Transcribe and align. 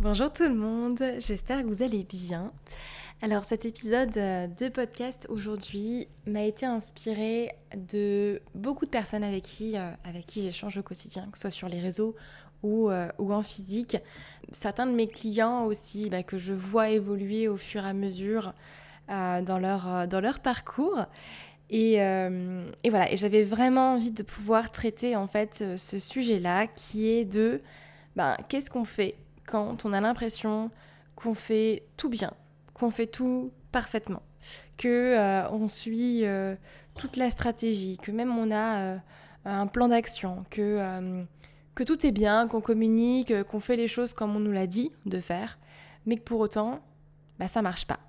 Bonjour 0.00 0.32
tout 0.32 0.44
le 0.44 0.54
monde, 0.54 1.02
j'espère 1.18 1.62
que 1.62 1.66
vous 1.66 1.82
allez 1.82 2.04
bien. 2.04 2.52
Alors 3.20 3.44
cet 3.44 3.64
épisode 3.64 4.16
euh, 4.16 4.46
de 4.46 4.68
podcast 4.68 5.26
aujourd'hui 5.28 6.06
m'a 6.24 6.44
été 6.44 6.66
inspiré 6.66 7.50
de 7.74 8.40
beaucoup 8.54 8.84
de 8.84 8.90
personnes 8.90 9.24
avec 9.24 9.42
qui, 9.42 9.76
euh, 9.76 9.90
avec 10.04 10.24
qui 10.24 10.42
j'échange 10.42 10.78
au 10.78 10.84
quotidien, 10.84 11.26
que 11.32 11.36
ce 11.36 11.42
soit 11.42 11.50
sur 11.50 11.68
les 11.68 11.80
réseaux 11.80 12.14
ou, 12.62 12.90
euh, 12.90 13.08
ou 13.18 13.32
en 13.32 13.42
physique. 13.42 13.96
Certains 14.52 14.86
de 14.86 14.92
mes 14.92 15.08
clients 15.08 15.64
aussi 15.64 16.08
bah, 16.10 16.22
que 16.22 16.38
je 16.38 16.54
vois 16.54 16.90
évoluer 16.90 17.48
au 17.48 17.56
fur 17.56 17.84
et 17.84 17.88
à 17.88 17.92
mesure 17.92 18.54
dans, 19.08 19.58
leur, 19.58 20.06
dans 20.06 20.20
leur 20.20 20.38
parcours. 20.38 21.06
Et, 21.70 21.94
et 21.94 22.90
voilà, 22.90 23.10
et 23.10 23.16
j'avais 23.16 23.42
vraiment 23.42 23.94
envie 23.94 24.12
de 24.12 24.22
pouvoir 24.22 24.70
traiter 24.70 25.16
en 25.16 25.26
fait 25.26 25.64
ce 25.76 25.98
sujet-là 25.98 26.68
qui 26.68 27.08
est 27.08 27.24
de 27.24 27.62
ben, 28.14 28.36
qu'est-ce 28.48 28.70
qu'on 28.70 28.84
fait 28.84 29.16
quand 29.48 29.84
on 29.84 29.92
a 29.92 30.00
l'impression 30.00 30.70
qu'on 31.16 31.34
fait 31.34 31.84
tout 31.96 32.08
bien, 32.08 32.32
qu'on 32.74 32.90
fait 32.90 33.06
tout 33.06 33.50
parfaitement, 33.72 34.22
que 34.76 35.16
euh, 35.16 35.50
on 35.50 35.66
suit 35.68 36.24
euh, 36.24 36.54
toute 36.94 37.16
la 37.16 37.30
stratégie, 37.30 37.98
que 37.98 38.12
même 38.12 38.36
on 38.36 38.50
a 38.50 38.78
euh, 38.78 38.98
un 39.44 39.66
plan 39.66 39.88
d'action, 39.88 40.44
que, 40.50 41.24
que 41.74 41.82
tout 41.82 42.06
est 42.06 42.12
bien, 42.12 42.46
qu'on 42.46 42.60
communique, 42.60 43.32
qu'on 43.44 43.60
fait 43.60 43.76
les 43.76 43.88
choses 43.88 44.12
comme 44.12 44.36
on 44.36 44.40
nous 44.40 44.52
l'a 44.52 44.66
dit 44.66 44.92
de 45.06 45.18
faire, 45.18 45.58
mais 46.06 46.16
que 46.16 46.22
pour 46.22 46.40
autant, 46.40 46.80
bah, 47.38 47.48
ça 47.48 47.62
marche 47.62 47.86
pas 47.86 48.00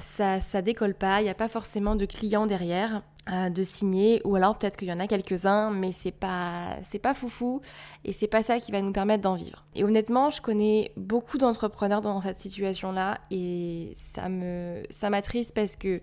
ça, 0.00 0.40
ça, 0.40 0.62
décolle 0.62 0.94
pas, 0.94 1.20
il 1.20 1.24
n'y 1.24 1.30
a 1.30 1.34
pas 1.34 1.48
forcément 1.48 1.96
de 1.96 2.04
clients 2.04 2.46
derrière 2.46 3.02
euh, 3.32 3.48
de 3.48 3.62
signer, 3.62 4.20
ou 4.24 4.36
alors 4.36 4.58
peut-être 4.58 4.76
qu'il 4.76 4.88
y 4.88 4.92
en 4.92 4.98
a 4.98 5.06
quelques-uns, 5.06 5.70
mais 5.70 5.92
c'est 5.92 6.12
pas, 6.12 6.76
c'est 6.82 6.98
pas 6.98 7.14
foufou, 7.14 7.60
et 8.04 8.12
c'est 8.12 8.26
pas 8.26 8.42
ça 8.42 8.60
qui 8.60 8.70
va 8.72 8.82
nous 8.82 8.92
permettre 8.92 9.22
d'en 9.22 9.34
vivre. 9.34 9.64
Et 9.74 9.84
honnêtement, 9.84 10.30
je 10.30 10.40
connais 10.42 10.92
beaucoup 10.96 11.38
d'entrepreneurs 11.38 12.00
dans 12.00 12.20
cette 12.20 12.38
situation-là, 12.38 13.18
et 13.30 13.92
ça 13.94 14.28
me, 14.28 14.82
ça 14.90 15.10
m'attriste 15.10 15.54
parce 15.54 15.76
que 15.76 16.00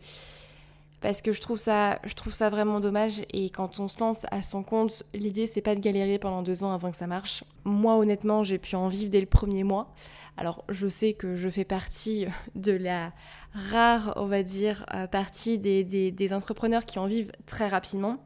parce 1.05 1.21
que 1.21 1.31
je 1.31 1.39
trouve 1.39 1.59
ça, 1.59 1.99
je 2.03 2.15
trouve 2.15 2.33
ça 2.33 2.49
vraiment 2.49 2.79
dommage. 2.79 3.21
Et 3.31 3.51
quand 3.51 3.79
on 3.79 3.87
se 3.87 3.99
lance 3.99 4.25
à 4.31 4.41
son 4.41 4.63
compte, 4.63 5.03
l'idée 5.13 5.45
c'est 5.45 5.61
pas 5.61 5.75
de 5.75 5.79
galérer 5.79 6.17
pendant 6.17 6.41
deux 6.41 6.63
ans 6.63 6.73
avant 6.73 6.89
que 6.89 6.97
ça 6.97 7.05
marche. 7.05 7.43
Moi, 7.63 7.95
honnêtement, 7.95 8.41
j'ai 8.41 8.57
pu 8.57 8.75
en 8.75 8.87
vivre 8.87 9.11
dès 9.11 9.19
le 9.19 9.27
premier 9.27 9.63
mois. 9.63 9.93
Alors, 10.35 10.65
je 10.67 10.87
sais 10.87 11.13
que 11.13 11.35
je 11.35 11.47
fais 11.47 11.63
partie 11.63 12.25
de 12.55 12.71
la 12.71 13.13
rare, 13.53 14.13
on 14.15 14.25
va 14.25 14.41
dire, 14.41 14.83
euh, 14.95 15.05
partie 15.05 15.59
des, 15.59 16.33
entrepreneurs 16.33 16.85
qui 16.85 16.97
en 16.97 17.05
vivent 17.05 17.33
très 17.45 17.67
rapidement. 17.67 18.17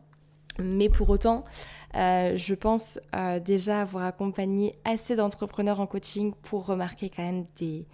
Mais 0.58 0.88
pour 0.88 1.10
autant, 1.10 1.44
euh, 1.96 2.38
je 2.38 2.56
pense 2.56 2.98
euh, 3.14 3.42
déjà 3.42 3.82
avoir 3.82 4.06
accompagné 4.06 4.80
assez 4.86 5.18
d'entrepreneurs 5.18 5.82
en 5.82 5.86
coaching 5.86 6.34
pour 6.44 6.66
remarquer 6.66 7.10
quand 7.10 7.24
même 7.24 7.46
des, 7.58 7.88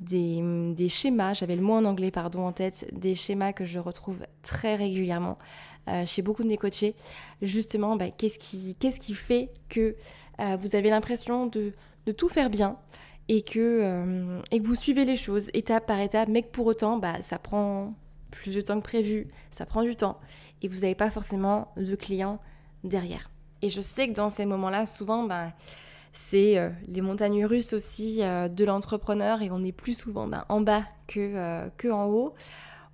des, 0.00 0.88
schémas, 0.88 1.34
j'avais 1.34 1.56
le 1.56 1.62
mot 1.62 1.74
en 1.74 1.84
anglais 1.84 2.10
pardon 2.10 2.46
en 2.46 2.52
tête, 2.52 2.88
des 2.92 3.14
schémas 3.14 3.52
que 3.52 3.64
je 3.64 3.78
retrouve 3.78 4.18
très 4.42 4.74
régulièrement 4.74 5.38
chez 6.06 6.22
beaucoup 6.22 6.42
de 6.42 6.48
mes 6.48 6.56
coachés. 6.56 6.94
Justement, 7.42 7.96
bah, 7.96 8.10
qu'est-ce 8.10 8.38
qui, 8.38 9.14
fait 9.14 9.50
que 9.68 9.96
vous 10.38 10.76
avez 10.76 10.90
l'impression 10.90 11.46
de, 11.46 11.72
de, 12.06 12.12
tout 12.12 12.28
faire 12.28 12.50
bien 12.50 12.78
et 13.28 13.42
que, 13.42 13.80
euh, 13.82 14.40
et 14.50 14.60
vous 14.60 14.74
suivez 14.74 15.04
les 15.04 15.16
choses 15.16 15.50
étape 15.54 15.86
par 15.86 16.00
étape, 16.00 16.28
mais 16.28 16.42
que 16.42 16.50
pour 16.50 16.66
autant, 16.66 16.98
bah, 16.98 17.22
ça 17.22 17.38
prend 17.38 17.94
plus 18.30 18.54
de 18.54 18.60
temps 18.60 18.76
que 18.76 18.84
prévu, 18.84 19.28
ça 19.50 19.64
prend 19.64 19.82
du 19.82 19.96
temps, 19.96 20.18
et 20.62 20.68
vous 20.68 20.80
n'avez 20.80 20.94
pas 20.94 21.10
forcément 21.10 21.72
de 21.76 21.94
clients 21.94 22.40
derrière. 22.82 23.30
Et 23.62 23.70
je 23.70 23.80
sais 23.80 24.08
que 24.08 24.12
dans 24.12 24.28
ces 24.28 24.44
moments-là, 24.44 24.86
souvent, 24.86 25.22
bah, 25.24 25.52
c'est 26.14 26.56
euh, 26.56 26.70
les 26.88 27.02
montagnes 27.02 27.44
russes 27.44 27.74
aussi 27.74 28.22
euh, 28.22 28.48
de 28.48 28.64
l'entrepreneur, 28.64 29.42
et 29.42 29.50
on 29.50 29.62
est 29.62 29.72
plus 29.72 29.98
souvent 29.98 30.26
bah, 30.26 30.46
en 30.48 30.62
bas 30.62 30.84
que, 31.06 31.68
que 31.76 31.88
en 31.88 32.06
haut 32.06 32.34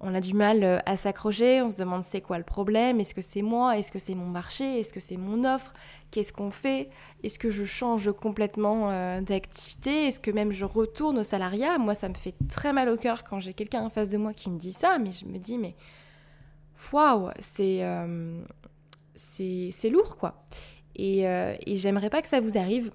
on 0.00 0.14
a 0.14 0.20
du 0.20 0.34
mal 0.34 0.64
euh, 0.64 0.78
à 0.87 0.96
s'accrocher, 0.96 1.61
on 1.61 1.70
se 1.70 1.78
demande 1.78 2.02
c'est 2.02 2.22
quoi 2.22 2.38
le 2.38 2.44
problème, 2.44 3.00
est-ce 3.00 3.14
que 3.14 3.20
c'est 3.20 3.43
moi, 3.43 3.78
est-ce 3.78 3.93
que 3.93 3.99
c'est 3.99 4.14
mon 4.14 4.26
marché, 4.26 4.81
est-ce 4.81 4.93
que 4.93 5.00
c'est 5.00 5.19
mon 5.19 5.44
offre, 5.44 5.75
qu'est-ce 6.11 6.32
qu'on 6.32 6.50
fait, 6.50 6.88
est-ce 7.22 7.38
que 7.38 7.50
je 7.50 7.64
change 7.64 8.11
complètement 8.12 8.90
euh, 8.90 9.20
d'activité, 9.20 10.06
est-ce 10.06 10.19
que 10.19 10.31
même 10.31 10.52
je 10.52 10.64
retourne 10.64 11.19
au 11.19 11.22
salariat? 11.22 11.76
Moi, 11.78 11.94
ça 11.94 12.08
me 12.08 12.14
fait 12.14 12.34
très 12.49 12.72
mal 12.72 12.88
au 12.88 12.96
cœur 12.96 13.25
quand 13.25 13.40
j'ai 13.40 13.52
quelqu'un 13.52 13.82
en 13.82 13.90
face 13.90 14.08
de 14.08 14.17
moi 14.17 14.32
qui 14.32 14.50
me 14.50 14.58
dit 14.58 14.72
ça, 14.72 14.99
mais 14.99 15.12
je 15.12 15.26
me 15.26 15.38
dis, 15.38 15.58
mais 15.58 15.75
waouh, 16.93 17.31
c'est. 17.38 17.84
Euh, 17.84 18.43
c'est 19.14 19.90
lourd 19.90 20.17
quoi. 20.17 20.46
Euh, 20.99 21.55
et 21.67 21.76
j'aimerais 21.76 22.08
pas 22.08 22.22
que 22.22 22.28
ça 22.28 22.40
vous 22.40 22.56
arrive. 22.56 22.90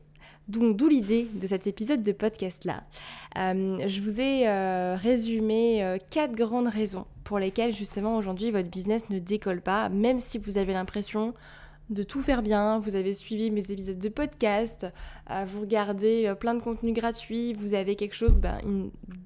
Donc 0.47 0.77
d'où 0.77 0.87
l'idée 0.87 1.27
de 1.33 1.47
cet 1.47 1.67
épisode 1.67 2.03
de 2.03 2.11
podcast 2.11 2.65
là. 2.65 2.83
Euh, 3.37 3.79
je 3.87 4.01
vous 4.01 4.21
ai 4.21 4.47
euh, 4.47 4.95
résumé 4.95 5.97
quatre 6.09 6.33
grandes 6.33 6.67
raisons 6.67 7.05
pour 7.23 7.39
lesquelles 7.39 7.73
justement 7.73 8.17
aujourd'hui 8.17 8.51
votre 8.51 8.69
business 8.69 9.09
ne 9.09 9.19
décolle 9.19 9.61
pas, 9.61 9.89
même 9.89 10.19
si 10.19 10.37
vous 10.37 10.57
avez 10.57 10.73
l'impression 10.73 11.33
de 11.89 12.03
tout 12.03 12.21
faire 12.21 12.41
bien, 12.41 12.79
vous 12.79 12.95
avez 12.95 13.13
suivi 13.13 13.51
mes 13.51 13.71
épisodes 13.71 13.99
de 13.99 14.09
podcast, 14.09 14.87
vous 15.45 15.61
regardez 15.61 16.33
plein 16.39 16.55
de 16.55 16.61
contenus 16.61 16.95
gratuits, 16.95 17.53
vous 17.53 17.75
avez 17.75 17.95
quelque 17.95 18.15
chose 18.15 18.39
ben, 18.39 18.57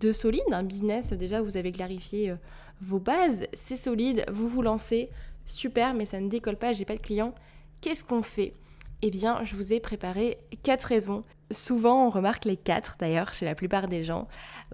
de 0.01 0.11
solide, 0.11 0.43
un 0.51 0.63
business, 0.63 1.13
déjà 1.13 1.41
vous 1.41 1.55
avez 1.55 1.71
clarifié 1.71 2.35
vos 2.81 2.99
bases, 2.99 3.45
c'est 3.53 3.75
solide, 3.75 4.25
vous 4.31 4.47
vous 4.47 4.61
lancez, 4.61 5.09
super, 5.45 5.93
mais 5.93 6.05
ça 6.05 6.19
ne 6.19 6.29
décolle 6.29 6.57
pas, 6.57 6.73
j'ai 6.73 6.85
pas 6.85 6.95
de 6.95 7.01
clients. 7.01 7.33
Qu'est-ce 7.81 8.03
qu'on 8.03 8.21
fait? 8.21 8.53
Eh 9.01 9.11
bien, 9.11 9.43
je 9.43 9.55
vous 9.55 9.71
ai 9.71 9.79
préparé 9.79 10.39
quatre 10.61 10.83
raisons. 10.83 11.23
Souvent, 11.51 12.05
on 12.05 12.09
remarque 12.09 12.43
les 12.43 12.57
quatre 12.57 12.97
d'ailleurs 12.99 13.33
chez 13.33 13.45
la 13.45 13.55
plupart 13.55 13.87
des 13.87 14.03
gens. 14.03 14.27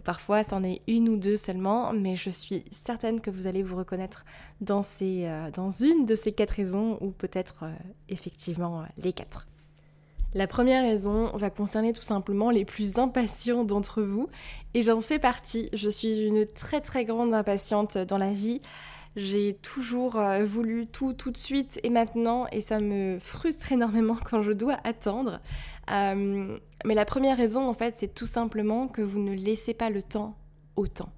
Parfois, 0.04 0.42
c'en 0.42 0.64
est 0.64 0.82
une 0.88 1.10
ou 1.10 1.16
deux 1.16 1.38
seulement, 1.38 1.94
mais 1.94 2.16
je 2.16 2.32
suis 2.32 2.66
certaine 2.72 3.22
que 3.22 3.30
vous 3.30 3.46
allez 3.46 3.62
vous 3.62 3.78
reconnaître 3.78 4.26
dans, 4.62 4.82
euh, 5.02 5.70
une 5.82 6.06
de 6.06 6.16
ces 6.16 6.32
quatre 6.32 6.52
raisons, 6.52 6.98
ou 7.02 7.12
peut-être 7.12 7.64
euh, 7.64 7.72
effectivement 8.10 8.82
euh, 8.82 8.86
les 8.98 9.14
quatre. 9.14 9.48
La 10.34 10.48
première 10.48 10.84
raison 10.84 11.28
va 11.38 11.50
concerner 11.50 11.94
tout 11.94 12.02
simplement 12.02 12.50
les 12.50 12.66
plus 12.66 12.98
impatients 12.98 13.64
d'entre 13.64 14.02
vous, 14.02 14.28
et 14.74 14.82
j'en 14.82 15.02
fais 15.02 15.20
partie. 15.20 15.70
Je 15.72 15.90
suis 15.90 16.20
une 16.22 16.46
très 16.48 16.82
très 16.82 17.06
grande 17.06 17.34
impatiente 17.34 17.98
dans 17.98 18.18
la 18.18 18.32
vie. 18.32 18.62
J'ai 19.16 19.54
toujours 19.62 20.18
euh, 20.18 20.44
voulu 20.44 20.88
tout 20.88 21.14
tout 21.14 21.32
de 21.32 21.38
suite 21.38 21.80
et 21.84 21.90
maintenant 21.90 22.48
et 22.52 22.60
ça 22.60 22.80
me 22.80 23.18
frustre 23.20 23.72
énormément 23.72 24.18
quand 24.24 24.42
je 24.42 24.52
dois 24.52 24.78
attendre. 24.84 25.40
Euh, 25.92 26.58
mais 26.84 26.96
la 26.96 27.06
première 27.06 27.38
raison 27.38 27.68
en 27.68 27.74
fait 27.74 27.96
c'est 27.98 28.14
tout 28.14 28.26
simplement 28.26 28.88
que 28.88 29.02
vous 29.02 29.20
ne 29.20 29.34
laissez 29.34 29.74
pas 29.74 29.90
le 29.90 30.04
temps 30.04 30.36
au 30.76 30.86
temps. 30.86 31.14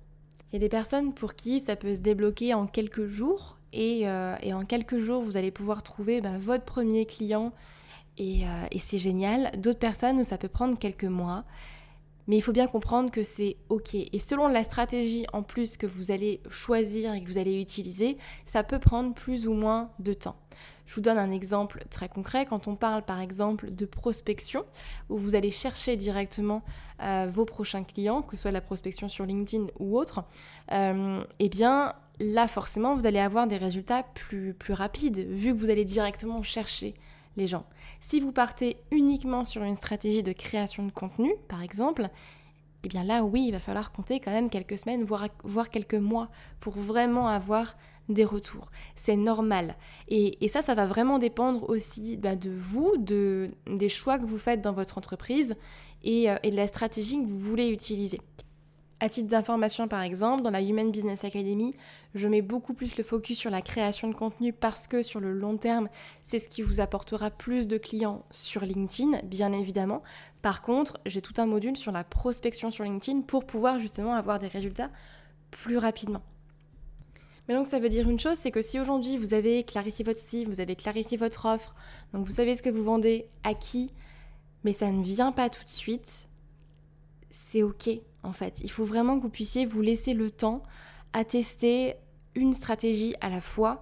Il 0.51 0.53
y 0.53 0.57
a 0.57 0.59
des 0.59 0.69
personnes 0.69 1.13
pour 1.13 1.33
qui 1.33 1.59
ça 1.59 1.75
peut 1.75 1.95
se 1.95 2.01
débloquer 2.01 2.53
en 2.53 2.67
quelques 2.67 3.07
jours 3.07 3.57
et, 3.73 4.07
euh, 4.07 4.35
en 4.53 4.65
quelques 4.65 4.97
jours 4.97 5.23
vous 5.23 5.35
allez 5.35 5.51
pouvoir 5.51 5.81
trouver 5.81 6.21
bah, 6.21 6.37
votre 6.37 6.65
premier 6.65 7.05
client 7.05 7.51
et, 8.19 8.45
c'est 8.79 8.97
génial. 8.97 9.51
D'autres 9.57 9.79
personnes 9.79 10.23
ça 10.23 10.37
peut 10.37 10.47
prendre 10.47 10.77
quelques 10.77 11.03
mois. 11.03 11.45
Mais 12.27 12.37
il 12.37 12.41
faut 12.41 12.51
bien 12.51 12.67
comprendre 12.67 13.09
que 13.09 13.23
c'est 13.23 13.57
OK. 13.69 13.95
Et 13.95 14.19
selon 14.19 14.47
la 14.47 14.63
stratégie 14.63 15.25
en 15.33 15.43
plus 15.43 15.77
que 15.77 15.87
vous 15.87 16.11
allez 16.11 16.41
choisir 16.49 17.13
et 17.13 17.23
que 17.23 17.27
vous 17.27 17.37
allez 17.37 17.59
utiliser, 17.59 18.17
ça 18.45 18.63
peut 18.63 18.79
prendre 18.79 19.13
plus 19.13 19.47
ou 19.47 19.53
moins 19.53 19.91
de 19.99 20.13
temps. 20.13 20.35
Je 20.85 20.95
vous 20.95 21.01
donne 21.01 21.17
un 21.17 21.31
exemple 21.31 21.83
très 21.89 22.09
concret. 22.09 22.45
Quand 22.45 22.67
on 22.67 22.75
parle 22.75 23.03
par 23.03 23.19
exemple 23.19 23.71
de 23.71 23.85
prospection, 23.85 24.65
où 25.09 25.17
vous 25.17 25.35
allez 25.35 25.51
chercher 25.51 25.97
directement 25.97 26.63
euh, 27.01 27.27
vos 27.29 27.45
prochains 27.45 27.83
clients, 27.83 28.21
que 28.21 28.35
ce 28.35 28.43
soit 28.43 28.51
la 28.51 28.61
prospection 28.61 29.07
sur 29.07 29.25
LinkedIn 29.25 29.67
ou 29.79 29.97
autre, 29.97 30.23
euh, 30.71 31.23
eh 31.39 31.49
bien 31.49 31.93
là 32.19 32.47
forcément 32.47 32.95
vous 32.95 33.05
allez 33.05 33.19
avoir 33.19 33.47
des 33.47 33.57
résultats 33.57 34.03
plus, 34.15 34.53
plus 34.53 34.73
rapides, 34.73 35.19
vu 35.19 35.53
que 35.53 35.59
vous 35.59 35.69
allez 35.69 35.85
directement 35.85 36.41
chercher 36.41 36.95
gens. 37.45 37.65
Si 37.99 38.19
vous 38.19 38.31
partez 38.31 38.77
uniquement 38.89 39.43
sur 39.43 39.61
une 39.61 39.75
stratégie 39.75 40.23
de 40.23 40.31
création 40.31 40.85
de 40.85 40.91
contenu, 40.91 41.35
par 41.47 41.61
exemple, 41.61 42.09
eh 42.83 42.87
bien 42.87 43.03
là, 43.03 43.23
oui, 43.23 43.45
il 43.47 43.51
va 43.51 43.59
falloir 43.59 43.91
compter 43.91 44.19
quand 44.19 44.31
même 44.31 44.49
quelques 44.49 44.77
semaines, 44.77 45.03
voire, 45.03 45.69
quelques 45.69 45.93
mois, 45.93 46.29
pour 46.59 46.77
vraiment 46.77 47.27
avoir 47.27 47.75
des 48.09 48.23
retours. 48.23 48.71
C'est 48.95 49.17
normal. 49.17 49.75
Et, 50.07 50.47
ça, 50.47 50.61
ça 50.61 50.73
va 50.73 50.85
vraiment 50.85 51.19
dépendre 51.19 51.69
aussi 51.69 52.17
bah, 52.17 52.35
de 52.35 52.49
vous, 52.49 52.95
de, 52.97 53.51
des 53.67 53.89
choix 53.89 54.17
que 54.17 54.25
vous 54.25 54.37
faites 54.37 54.61
dans 54.61 54.73
votre 54.73 54.97
entreprise 54.97 55.55
et, 56.03 56.31
euh, 56.31 56.37
et 56.43 56.49
de 56.49 56.55
la 56.55 56.67
stratégie 56.67 57.21
que 57.21 57.27
vous 57.27 57.39
voulez 57.39 57.69
utiliser. 57.69 58.21
À 58.99 59.09
titre 59.09 59.27
d'information, 59.27 59.87
par 59.87 60.01
exemple, 60.01 60.41
dans 60.41 60.49
la 60.49 60.63
Human 60.63 60.89
Business 60.89 61.23
Academy, 61.23 61.75
je 62.15 62.27
mets 62.27 62.41
beaucoup 62.41 62.73
plus 62.73 62.97
le 62.97 63.03
focus 63.03 63.37
sur 63.37 63.51
la 63.51 63.61
création 63.61 64.07
de 64.07 64.15
contenu 64.15 64.53
parce 64.53 64.87
que 64.87 65.03
sur 65.03 65.19
le 65.19 65.33
long 65.33 65.55
terme, 65.57 65.87
c'est 66.23 66.39
ce 66.39 66.49
qui 66.49 66.63
vous 66.63 66.79
apportera 66.79 67.29
plus 67.29 67.67
de 67.67 67.77
clients 67.77 68.25
sur 68.31 68.65
LinkedIn, 68.65 69.21
bien 69.23 69.53
évidemment. 69.53 70.01
Par 70.41 70.63
contre, 70.63 70.99
j'ai 71.05 71.21
tout 71.21 71.35
un 71.37 71.45
module 71.45 71.77
sur 71.77 71.91
la 71.91 72.03
prospection 72.03 72.71
sur 72.71 72.85
LinkedIn 72.85 73.21
pour 73.21 73.45
pouvoir 73.45 73.77
justement 73.77 74.15
avoir 74.15 74.39
des 74.39 74.47
résultats 74.47 74.89
plus 75.51 75.77
rapidement. 75.77 76.23
Mais 77.47 77.53
donc 77.53 77.67
ça 77.67 77.79
veut 77.79 77.89
dire 77.89 78.09
une 78.09 78.19
chose, 78.19 78.37
c'est 78.37 78.51
que 78.51 78.63
si 78.63 78.79
aujourd'hui 78.79 79.17
vous 79.17 79.35
avez 79.35 79.63
clarifié 79.63 80.03
votre 80.03 80.19
cible, 80.19 80.51
vous 80.51 80.59
avez 80.59 80.75
clarifié 80.75 81.17
votre 81.17 81.45
offre, 81.45 81.75
donc 82.13 82.25
vous 82.25 82.31
savez 82.31 82.55
ce 82.55 82.63
que 82.63 82.69
vous 82.69 82.83
vendez, 82.83 83.29
à 83.43 83.53
qui, 83.53 83.93
mais 84.63 84.73
ça 84.73 84.91
ne 84.91 85.03
vient 85.03 85.31
pas 85.31 85.49
tout 85.49 85.63
de 85.63 85.69
suite, 85.69 86.27
c'est 87.29 87.63
ok 87.63 87.89
en 88.23 88.33
fait. 88.33 88.61
Il 88.63 88.71
faut 88.71 88.85
vraiment 88.85 89.17
que 89.17 89.23
vous 89.23 89.29
puissiez 89.29 89.65
vous 89.65 89.81
laisser 89.81 90.13
le 90.13 90.31
temps 90.31 90.63
à 91.13 91.23
tester 91.23 91.95
une 92.35 92.53
stratégie 92.53 93.15
à 93.21 93.29
la 93.29 93.41
fois 93.41 93.81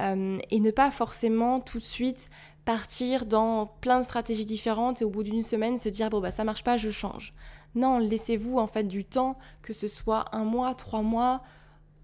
euh, 0.00 0.38
et 0.50 0.60
ne 0.60 0.70
pas 0.70 0.90
forcément 0.90 1.60
tout 1.60 1.78
de 1.78 1.82
suite 1.82 2.28
partir 2.64 3.26
dans 3.26 3.66
plein 3.80 4.00
de 4.00 4.04
stratégies 4.04 4.44
différentes 4.44 5.00
et 5.00 5.04
au 5.04 5.10
bout 5.10 5.22
d'une 5.22 5.42
semaine 5.42 5.78
se 5.78 5.88
dire 5.88 6.10
bon 6.10 6.20
bah 6.20 6.30
ça 6.30 6.44
marche 6.44 6.64
pas, 6.64 6.76
je 6.76 6.90
change. 6.90 7.32
Non, 7.74 7.98
laissez-vous 7.98 8.58
en 8.58 8.66
fait 8.66 8.84
du 8.84 9.04
temps, 9.04 9.36
que 9.62 9.72
ce 9.72 9.86
soit 9.86 10.24
un 10.32 10.44
mois, 10.44 10.74
trois 10.74 11.02
mois, 11.02 11.42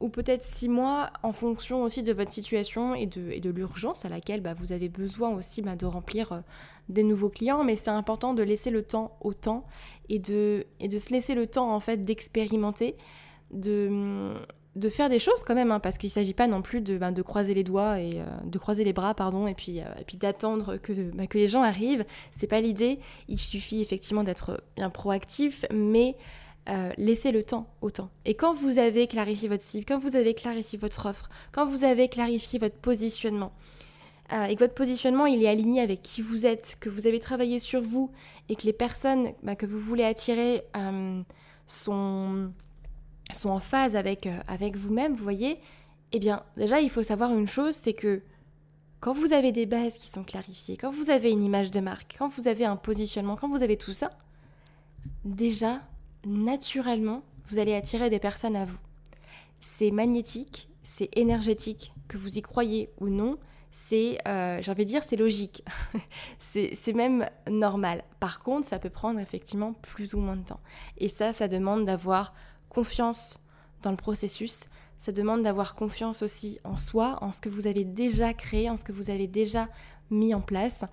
ou 0.02 0.08
peut-être 0.08 0.42
six 0.42 0.68
mois 0.68 1.10
en 1.22 1.32
fonction 1.32 1.82
aussi 1.82 2.02
de 2.02 2.12
votre 2.12 2.32
situation 2.32 2.94
et 2.94 3.06
de, 3.06 3.50
l'urgence 3.50 4.04
à 4.04 4.08
laquelle 4.08 4.40
bah, 4.40 4.52
vous 4.52 4.72
avez 4.72 4.88
besoin 4.88 5.30
aussi 5.30 5.62
bah, 5.62 5.76
de 5.76 5.86
remplir 5.86 6.32
euh, 6.32 6.40
des 6.88 7.04
nouveaux 7.04 7.28
clients. 7.28 7.62
Mais 7.62 7.76
c'est 7.76 7.90
important 7.90 8.34
de 8.34 8.42
laisser 8.42 8.70
le 8.70 8.82
temps 8.82 9.16
au 9.20 9.32
temps 9.32 9.64
et 10.08 10.18
de, 10.18 10.66
se 10.80 11.12
laisser 11.12 11.34
le 11.34 11.46
temps 11.46 11.72
en 11.72 11.78
fait 11.78 12.04
d'expérimenter, 12.04 12.96
de, 13.52 14.34
faire 14.90 15.08
des 15.08 15.20
choses 15.20 15.44
quand 15.46 15.54
même, 15.54 15.70
hein, 15.70 15.78
parce 15.78 15.98
qu'il 15.98 16.08
ne 16.08 16.12
s'agit 16.12 16.34
pas 16.34 16.48
non 16.48 16.62
plus 16.62 16.80
de, 16.80 16.98
bah, 16.98 17.12
croiser 17.24 17.54
les 17.54 17.64
doigts 17.64 18.00
et 18.00 18.14
euh, 18.16 18.26
de 18.44 18.58
croiser 18.58 18.82
les 18.82 18.92
bras, 18.92 19.14
pardon, 19.14 19.46
et 19.46 19.54
puis, 19.54 19.80
euh, 19.80 19.84
d'attendre 20.18 20.78
que, 20.78 20.92
que 21.26 21.38
les 21.38 21.46
gens 21.46 21.62
arrivent. 21.62 22.04
C'est 22.32 22.48
pas 22.48 22.60
l'idée. 22.60 22.98
Il 23.28 23.38
suffit 23.38 23.80
effectivement 23.80 24.24
d'être 24.24 24.64
bien 24.74 24.90
proactif, 24.90 25.64
mais 25.72 26.16
euh, 26.68 26.92
laissez 26.96 27.32
le 27.32 27.42
temps 27.42 27.66
au 27.80 27.90
temps. 27.90 28.10
Et 28.24 28.34
quand 28.34 28.54
vous 28.54 28.78
avez 28.78 29.08
clarifié 29.08 29.48
votre 29.48 29.64
cible, 29.64 29.84
quand 29.84 29.98
vous 29.98 30.14
avez 30.14 30.32
clarifié 30.32 30.78
votre 30.78 31.06
offre, 31.06 31.28
quand 31.50 31.66
vous 31.66 31.84
avez 31.84 32.08
clarifié 32.08 32.58
votre 32.60 32.76
positionnement, 32.76 33.52
euh, 34.32 34.44
et 34.44 34.54
que 34.54 34.60
votre 34.60 34.74
positionnement 34.74 35.26
il 35.26 35.42
est 35.42 35.48
aligné 35.48 35.80
avec 35.80 36.02
qui 36.02 36.22
vous 36.22 36.46
êtes, 36.46 36.76
que 36.78 36.88
vous 36.88 37.08
avez 37.08 37.18
travaillé 37.18 37.58
sur 37.58 37.82
vous 37.82 38.12
et 38.48 38.54
que 38.54 38.62
les 38.62 38.72
personnes 38.72 39.32
bah, 39.42 39.56
que 39.56 39.66
vous 39.66 39.78
voulez 39.78 40.04
attirer 40.04 40.62
euh, 40.76 41.20
sont, 41.66 42.52
sont 43.32 43.50
en 43.50 43.60
phase 43.60 43.96
avec, 43.96 44.28
avec 44.46 44.76
vous-même, 44.76 45.14
vous 45.14 45.24
voyez, 45.24 45.58
eh 46.12 46.20
bien 46.20 46.44
déjà 46.56 46.80
il 46.80 46.90
faut 46.90 47.02
savoir 47.02 47.32
une 47.36 47.48
chose, 47.48 47.74
c'est 47.74 47.92
que 47.92 48.22
quand 49.00 49.14
vous 49.14 49.32
avez 49.32 49.50
des 49.50 49.66
bases 49.66 49.98
qui 49.98 50.06
sont 50.06 50.22
clarifiées, 50.22 50.76
quand 50.76 50.92
vous 50.92 51.10
avez 51.10 51.32
une 51.32 51.42
image 51.42 51.72
de 51.72 51.80
marque, 51.80 52.14
quand 52.16 52.28
vous 52.28 52.46
avez 52.46 52.64
un 52.64 52.76
positionnement, 52.76 53.34
quand 53.34 53.48
vous 53.48 53.64
avez 53.64 53.76
tout 53.76 53.92
ça, 53.92 54.12
déjà 55.24 55.80
naturellement, 56.24 57.22
vous 57.46 57.58
allez 57.58 57.74
attirer 57.74 58.10
des 58.10 58.18
personnes 58.18 58.56
à 58.56 58.64
vous. 58.64 58.78
C'est 59.60 59.90
magnétique, 59.90 60.68
c'est 60.82 61.10
énergétique, 61.16 61.94
que 62.08 62.16
vous 62.16 62.38
y 62.38 62.42
croyez 62.42 62.90
ou 63.00 63.08
non, 63.08 63.38
c'est, 63.70 64.18
euh, 64.28 64.60
dire, 64.84 65.02
c'est 65.02 65.16
logique. 65.16 65.64
c'est 66.38 66.92
même 66.94 67.26
normal. 67.50 68.04
Par 68.20 68.40
contre, 68.40 68.66
ça 68.68 68.78
peut 68.78 68.90
prendre 68.90 69.18
effectivement 69.18 69.72
plus 69.72 70.14
ou 70.14 70.18
moins 70.18 70.36
de 70.36 70.44
temps. 70.44 70.60
Et 70.98 71.08
ça, 71.08 71.32
ça 71.32 71.48
demande 71.48 71.86
d'avoir 71.86 72.34
confiance 72.68 73.40
dans 73.82 73.90
le 73.90 73.96
processus. 73.96 74.66
Ça 74.94 75.10
demande 75.10 75.42
d'avoir 75.42 75.74
confiance 75.74 76.22
aussi 76.22 76.60
en 76.64 76.76
soi, 76.76 77.18
en 77.22 77.32
ce 77.32 77.40
que 77.40 77.48
vous 77.48 77.66
avez 77.66 77.84
déjà 77.84 78.34
créé, 78.34 78.68
en 78.68 78.76
ce 78.76 78.84
que 78.84 78.92
vous 78.92 79.10
avez 79.10 79.26
déjà 79.26 79.68
mis 80.10 80.34
en 80.34 80.42
place. 80.42 80.84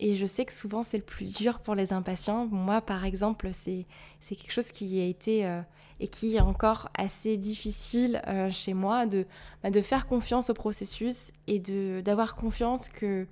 Et 0.00 0.16
je 0.16 0.26
sais 0.26 0.44
que 0.44 0.52
souvent 0.52 0.82
c'est 0.82 0.98
le 0.98 1.04
plus 1.04 1.34
dur 1.34 1.60
pour 1.60 1.74
les 1.74 1.92
impatients. 1.92 2.46
Moi 2.46 2.80
par 2.80 3.04
exemple 3.04 3.50
c'est 3.52 3.86
quelque 4.28 4.52
chose 4.52 4.72
qui 4.72 5.00
a 5.00 5.04
été 5.04 5.46
euh, 5.46 5.60
et 6.00 6.08
qui 6.08 6.36
est 6.36 6.40
encore 6.40 6.88
assez 6.96 7.36
difficile 7.36 8.20
euh, 8.26 8.50
chez 8.50 8.74
moi 8.74 9.06
de, 9.06 9.26
bah, 9.62 9.70
de 9.70 9.80
faire 9.80 10.06
confiance 10.06 10.50
au 10.50 10.54
processus 10.54 11.32
et 11.46 11.60
d'avoir 12.02 12.34
confiance 12.34 12.88
que, 12.88 13.26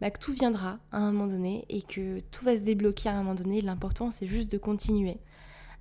bah, 0.00 0.10
que 0.10 0.18
tout 0.18 0.32
viendra 0.32 0.78
à 0.90 0.98
un 0.98 1.12
moment 1.12 1.28
donné 1.28 1.64
et 1.68 1.82
que 1.82 2.20
tout 2.30 2.44
va 2.44 2.56
se 2.56 2.62
débloquer 2.62 3.08
à 3.08 3.12
un 3.12 3.22
moment 3.22 3.34
donné. 3.34 3.60
L'important 3.60 4.10
c'est 4.10 4.26
juste 4.26 4.50
de 4.50 4.58
continuer, 4.58 5.18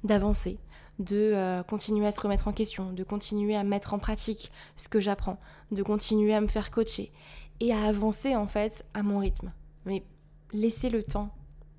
d'avancer, 0.03 0.59
de 0.99 1.31
euh, 1.33 1.63
continuer 1.63 2.05
à 2.05 2.11
se 2.11 2.21
remettre 2.21 2.47
en 2.47 2.53
question, 2.53 2.93
de 2.93 3.03
continuer 3.03 3.55
à 3.55 3.63
mettre 3.63 3.95
en 3.95 3.99
pratique 3.99 4.51
ce 4.75 4.87
que 4.87 4.99
j'apprends, 4.99 5.39
de 5.71 5.81
continuer 5.81 6.35
à 6.35 6.41
me 6.41 6.47
faire 6.47 6.69
coacher 6.69 7.11
et 7.59 7.73
à 7.73 7.85
avancer 7.85 8.35
en 8.35 8.47
fait 8.47 8.85
à 8.93 9.01
mon 9.01 9.17
rythme 9.17 9.51
mais 9.85 10.03
laissez 10.53 10.89
le 10.89 11.03
temps 11.03 11.29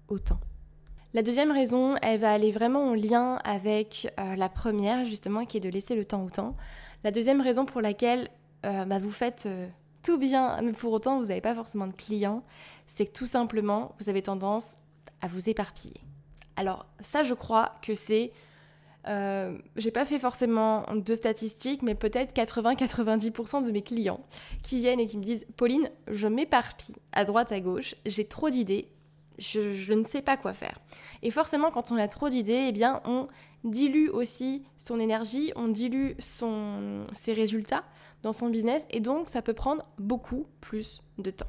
au 0.09 0.19
temps. 0.19 0.41
La 1.15 1.23
deuxième 1.23 1.53
raison, 1.53 1.97
elle 2.01 2.21
va 2.21 2.33
aller 2.33 2.53
vraiment 2.53 2.89
en 2.89 2.95
lien 2.95 3.37
avec 3.45 4.11
euh, 4.19 4.35
la 4.35 4.49
première, 4.49 5.05
justement, 5.05 5.45
qui 5.45 5.59
est 5.59 5.61
de 5.61 5.69
laisser 5.69 5.95
le 5.95 6.07
temps 6.07 6.25
au 6.25 6.31
temps. 6.31 6.57
La 7.05 7.11
deuxième 7.11 7.43
raison 7.43 7.67
pour 7.67 7.83
laquelle 7.83 8.31
euh, 8.65 8.85
bah, 8.87 8.99
vous 8.99 9.11
faites 9.11 9.45
euh, 9.47 9.69
tout 10.03 10.19
bien, 10.19 10.61
mais 10.63 10.73
pour 10.73 10.93
autant 10.93 11.19
vous 11.19 11.27
n'avez 11.27 11.41
pas 11.41 11.55
forcément 11.55 11.87
de 11.87 11.93
clients, 11.93 12.43
c'est 12.87 13.07
que 13.07 13.13
tout 13.13 13.27
simplement 13.27 13.95
vous 13.99 14.09
avez 14.09 14.23
tendance 14.23 14.77
à 15.21 15.29
vous 15.29 15.49
éparpiller. 15.49 16.01
Alors 16.57 16.87
ça 17.01 17.23
je 17.23 17.35
crois 17.35 17.75
que 17.83 17.95
c'est... 17.95 18.33
Euh, 19.09 19.59
j'ai 19.77 19.91
pas 19.91 20.07
fait 20.07 20.19
forcément 20.19 20.85
de 20.95 21.15
statistiques, 21.15 21.83
mais 21.83 21.95
peut-être 21.95 22.35
80-90% 22.35 23.67
de 23.67 23.73
mes 23.73 23.83
clients 23.83 24.21
qui 24.63 24.79
viennent 24.79 25.01
et 25.01 25.07
qui 25.07 25.19
me 25.19 25.25
disent 25.25 25.47
Pauline, 25.57 25.91
je 26.09 26.29
m'éparpille 26.29 26.95
à 27.13 27.25
droite 27.25 27.53
à 27.53 27.61
gauche, 27.61 27.95
j'ai 28.07 28.25
trop 28.25 28.51
d'idées, 28.51 28.89
je, 29.39 29.93
ne 29.93 30.05
sais 30.05 30.23
pas 30.23 30.37
quoi 30.37 30.53
faire. 30.53 30.79
Et 31.23 31.31
forcément, 31.31 31.71
quand 31.71 31.91
on 31.91 31.97
a 31.97 32.07
trop 32.07 32.29
d'idées, 32.29 32.67
eh 32.69 32.73
bien, 32.73 33.01
on 33.05 33.29
dilue 33.65 34.09
aussi 34.09 34.63
son 34.77 35.01
énergie, 35.01 35.53
on 35.57 35.69
dilue 35.69 36.13
ses 36.19 37.33
résultats 37.33 37.85
dans 38.23 38.33
son 38.33 38.51
business, 38.51 38.87
et 38.91 39.01
donc 39.01 39.29
ça 39.29 39.43
peut 39.43 39.55
prendre 39.55 39.85
beaucoup 39.99 40.47
plus 40.61 41.03
de 41.19 41.31
temps. 41.31 41.47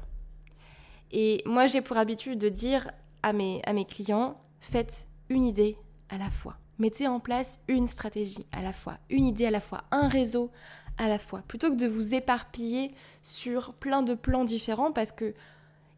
Et 1.12 1.42
moi, 1.46 1.68
j'ai 1.68 1.82
pour 1.82 1.96
habitude 1.96 2.38
de 2.38 2.48
dire 2.48 2.90
à 3.22 3.32
mes, 3.32 3.62
à 3.64 3.72
mes 3.72 3.84
clients, 3.84 4.40
faites 4.58 5.06
une 5.28 5.44
idée 5.44 5.76
à 6.08 6.18
la 6.18 6.30
fois. 6.30 6.56
Mettez 6.78 7.06
en 7.06 7.20
place 7.20 7.60
une 7.68 7.86
stratégie 7.86 8.46
à 8.52 8.62
la 8.62 8.72
fois, 8.72 8.98
une 9.10 9.26
idée 9.26 9.46
à 9.46 9.50
la 9.50 9.60
fois, 9.60 9.84
un 9.90 10.08
réseau 10.08 10.50
à 10.98 11.08
la 11.08 11.18
fois, 11.18 11.42
plutôt 11.46 11.70
que 11.70 11.76
de 11.76 11.86
vous 11.86 12.14
éparpiller 12.14 12.92
sur 13.22 13.74
plein 13.74 14.02
de 14.02 14.14
plans 14.14 14.44
différents, 14.44 14.92
parce 14.92 15.12
que 15.12 15.34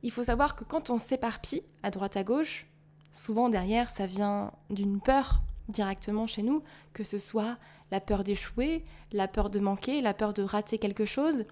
il 0.03 0.11
faut 0.11 0.25
savoir 0.25 0.55
que 0.55 0.65
quand 0.65 0.91
on 0.91 0.99
s'éparpille 0.99 1.63
à 1.83 1.91
droite 1.91 2.17
à 2.17 2.25
gauche, 2.25 2.67
souvent 3.11 3.49
derrière 3.49 3.91
ça 3.91 4.07
vient 4.07 4.53
d'une 4.71 5.01
peur 5.01 5.41
directement 5.69 6.27
chez 6.27 6.43
nous, 6.43 6.63
que 6.93 7.05
ce 7.05 7.19
soit 7.19 7.57
la 7.91 8.01
peur 8.01 8.25
d'échouer, 8.25 8.85
la 9.13 9.29
peur 9.29 9.51
de 9.51 9.59
manquer, 9.59 10.01
la 10.01 10.15
peur 10.15 10.33
de 10.33 10.43
rater 10.43 10.79
quelque 10.79 11.05
chose, 11.05 11.45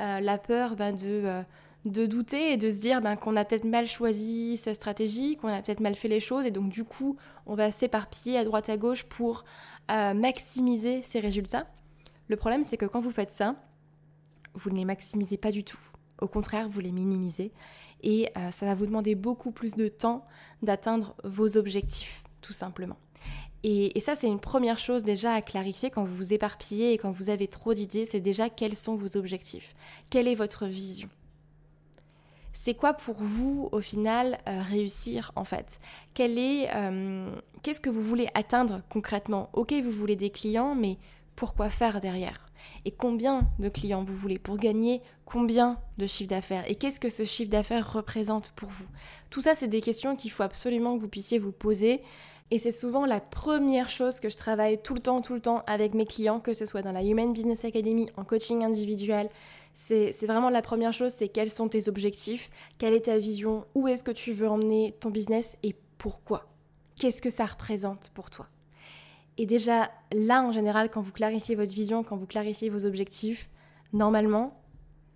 euh, 0.00 0.20
la 0.20 0.38
peur 0.38 0.76
ben, 0.76 0.94
de, 0.94 1.04
euh, 1.04 1.42
de 1.84 2.06
douter 2.06 2.52
et 2.52 2.56
de 2.56 2.70
se 2.70 2.78
dire 2.78 3.02
ben, 3.02 3.16
qu'on 3.16 3.36
a 3.36 3.44
peut-être 3.44 3.64
mal 3.64 3.86
choisi 3.86 4.56
sa 4.56 4.74
stratégie, 4.74 5.36
qu'on 5.36 5.48
a 5.48 5.60
peut-être 5.60 5.80
mal 5.80 5.94
fait 5.94 6.08
les 6.08 6.20
choses, 6.20 6.46
et 6.46 6.50
donc 6.50 6.70
du 6.70 6.84
coup, 6.84 7.16
on 7.46 7.54
va 7.54 7.70
s'éparpiller 7.70 8.38
à 8.38 8.44
droite 8.44 8.68
à 8.68 8.76
gauche 8.76 9.04
pour 9.04 9.44
euh, 9.90 10.14
maximiser 10.14 11.02
ses 11.02 11.20
résultats. 11.20 11.66
Le 12.28 12.36
problème, 12.36 12.62
c'est 12.62 12.78
que 12.78 12.86
quand 12.86 13.00
vous 13.00 13.10
faites 13.10 13.30
ça, 13.30 13.56
vous 14.54 14.70
ne 14.70 14.76
les 14.76 14.84
maximisez 14.84 15.36
pas 15.36 15.50
du 15.50 15.62
tout. 15.62 15.80
Au 16.20 16.28
contraire, 16.28 16.68
vous 16.68 16.80
les 16.80 16.92
minimisez. 16.92 17.52
Et 18.02 18.30
euh, 18.36 18.50
ça 18.50 18.66
va 18.66 18.74
vous 18.74 18.86
demander 18.86 19.14
beaucoup 19.14 19.50
plus 19.50 19.74
de 19.74 19.88
temps 19.88 20.26
d'atteindre 20.62 21.14
vos 21.24 21.56
objectifs, 21.58 22.22
tout 22.40 22.52
simplement. 22.52 22.96
Et, 23.62 23.96
et 23.96 24.00
ça, 24.00 24.14
c'est 24.14 24.26
une 24.26 24.40
première 24.40 24.78
chose 24.78 25.02
déjà 25.02 25.32
à 25.32 25.42
clarifier 25.42 25.90
quand 25.90 26.04
vous 26.04 26.16
vous 26.16 26.32
éparpillez 26.32 26.92
et 26.92 26.98
quand 26.98 27.10
vous 27.10 27.30
avez 27.30 27.48
trop 27.48 27.74
d'idées, 27.74 28.04
c'est 28.04 28.20
déjà 28.20 28.48
quels 28.48 28.76
sont 28.76 28.94
vos 28.94 29.16
objectifs, 29.16 29.74
quelle 30.08 30.28
est 30.28 30.34
votre 30.34 30.66
vision? 30.66 31.08
C'est 32.54 32.74
quoi 32.74 32.94
pour 32.94 33.16
vous 33.16 33.68
au 33.72 33.80
final 33.80 34.38
euh, 34.48 34.62
réussir 34.62 35.32
en 35.36 35.44
fait? 35.44 35.80
Est 36.18 36.68
euh, 36.74 37.36
qu'est-ce 37.62 37.80
que 37.80 37.90
vous 37.90 38.00
voulez 38.00 38.28
atteindre 38.34 38.80
concrètement? 38.88 39.50
Ok, 39.52 39.72
vous 39.72 39.90
voulez 39.90 40.16
des 40.16 40.30
clients, 40.30 40.74
mais 40.74 40.96
pourquoi 41.36 41.68
faire 41.68 42.00
derrière? 42.00 42.46
Et 42.84 42.92
combien 42.92 43.50
de 43.58 43.68
clients 43.68 44.04
vous 44.04 44.14
voulez? 44.14 44.38
Pour 44.38 44.56
gagner 44.56 45.02
combien 45.26 45.78
de 45.98 46.06
chiffre 46.06 46.30
d'affaires? 46.30 46.64
Et 46.70 46.76
qu'est-ce 46.76 47.00
que 47.00 47.10
ce 47.10 47.24
chiffre 47.24 47.50
d'affaires 47.50 47.92
représente 47.92 48.52
pour 48.52 48.68
vous? 48.68 48.86
Tout 49.30 49.40
ça, 49.40 49.54
c'est 49.54 49.68
des 49.68 49.80
questions 49.80 50.16
qu'il 50.16 50.30
faut 50.30 50.44
absolument 50.44 50.96
que 50.96 51.02
vous 51.02 51.08
puissiez 51.08 51.38
vous 51.38 51.52
poser. 51.52 52.02
Et 52.50 52.58
c'est 52.58 52.72
souvent 52.72 53.04
la 53.04 53.20
première 53.20 53.90
chose 53.90 54.20
que 54.20 54.28
je 54.28 54.36
travaille 54.36 54.80
tout 54.80 54.94
le 54.94 55.00
temps, 55.00 55.22
tout 55.22 55.34
le 55.34 55.40
temps 55.40 55.62
avec 55.66 55.92
mes 55.92 56.04
clients, 56.04 56.40
que 56.40 56.52
ce 56.52 56.66
soit 56.66 56.82
dans 56.82 56.92
la 56.92 57.02
Human 57.02 57.32
Business 57.32 57.64
Academy, 57.64 58.08
en 58.16 58.24
coaching 58.24 58.62
individuel, 58.62 59.28
c'est 59.74 60.26
vraiment 60.26 60.50
la 60.50 60.62
première 60.62 60.92
chose, 60.92 61.12
c'est 61.12 61.28
quels 61.28 61.50
sont 61.50 61.68
tes 61.68 61.88
objectifs, 61.88 62.48
quelle 62.78 62.94
est 62.94 63.06
ta 63.06 63.18
vision, 63.18 63.66
où 63.74 63.88
est-ce 63.88 64.04
que 64.04 64.12
tu 64.12 64.32
veux 64.32 64.48
emmener 64.48 64.94
ton 65.00 65.10
business 65.10 65.56
et 65.64 65.74
pourquoi. 65.98 66.46
Qu'est-ce 66.96 67.20
que 67.20 67.30
ça 67.30 67.44
représente 67.44 68.10
pour 68.14 68.30
toi 68.30 68.46
Et 69.36 69.46
déjà, 69.46 69.90
là, 70.12 70.42
en 70.42 70.52
général, 70.52 70.90
quand 70.90 71.02
vous 71.02 71.12
clarifiez 71.12 71.56
votre 71.56 71.72
vision, 71.72 72.04
quand 72.04 72.16
vous 72.16 72.26
clarifiez 72.26 72.70
vos 72.70 72.86
objectifs, 72.86 73.50
normalement, 73.92 74.62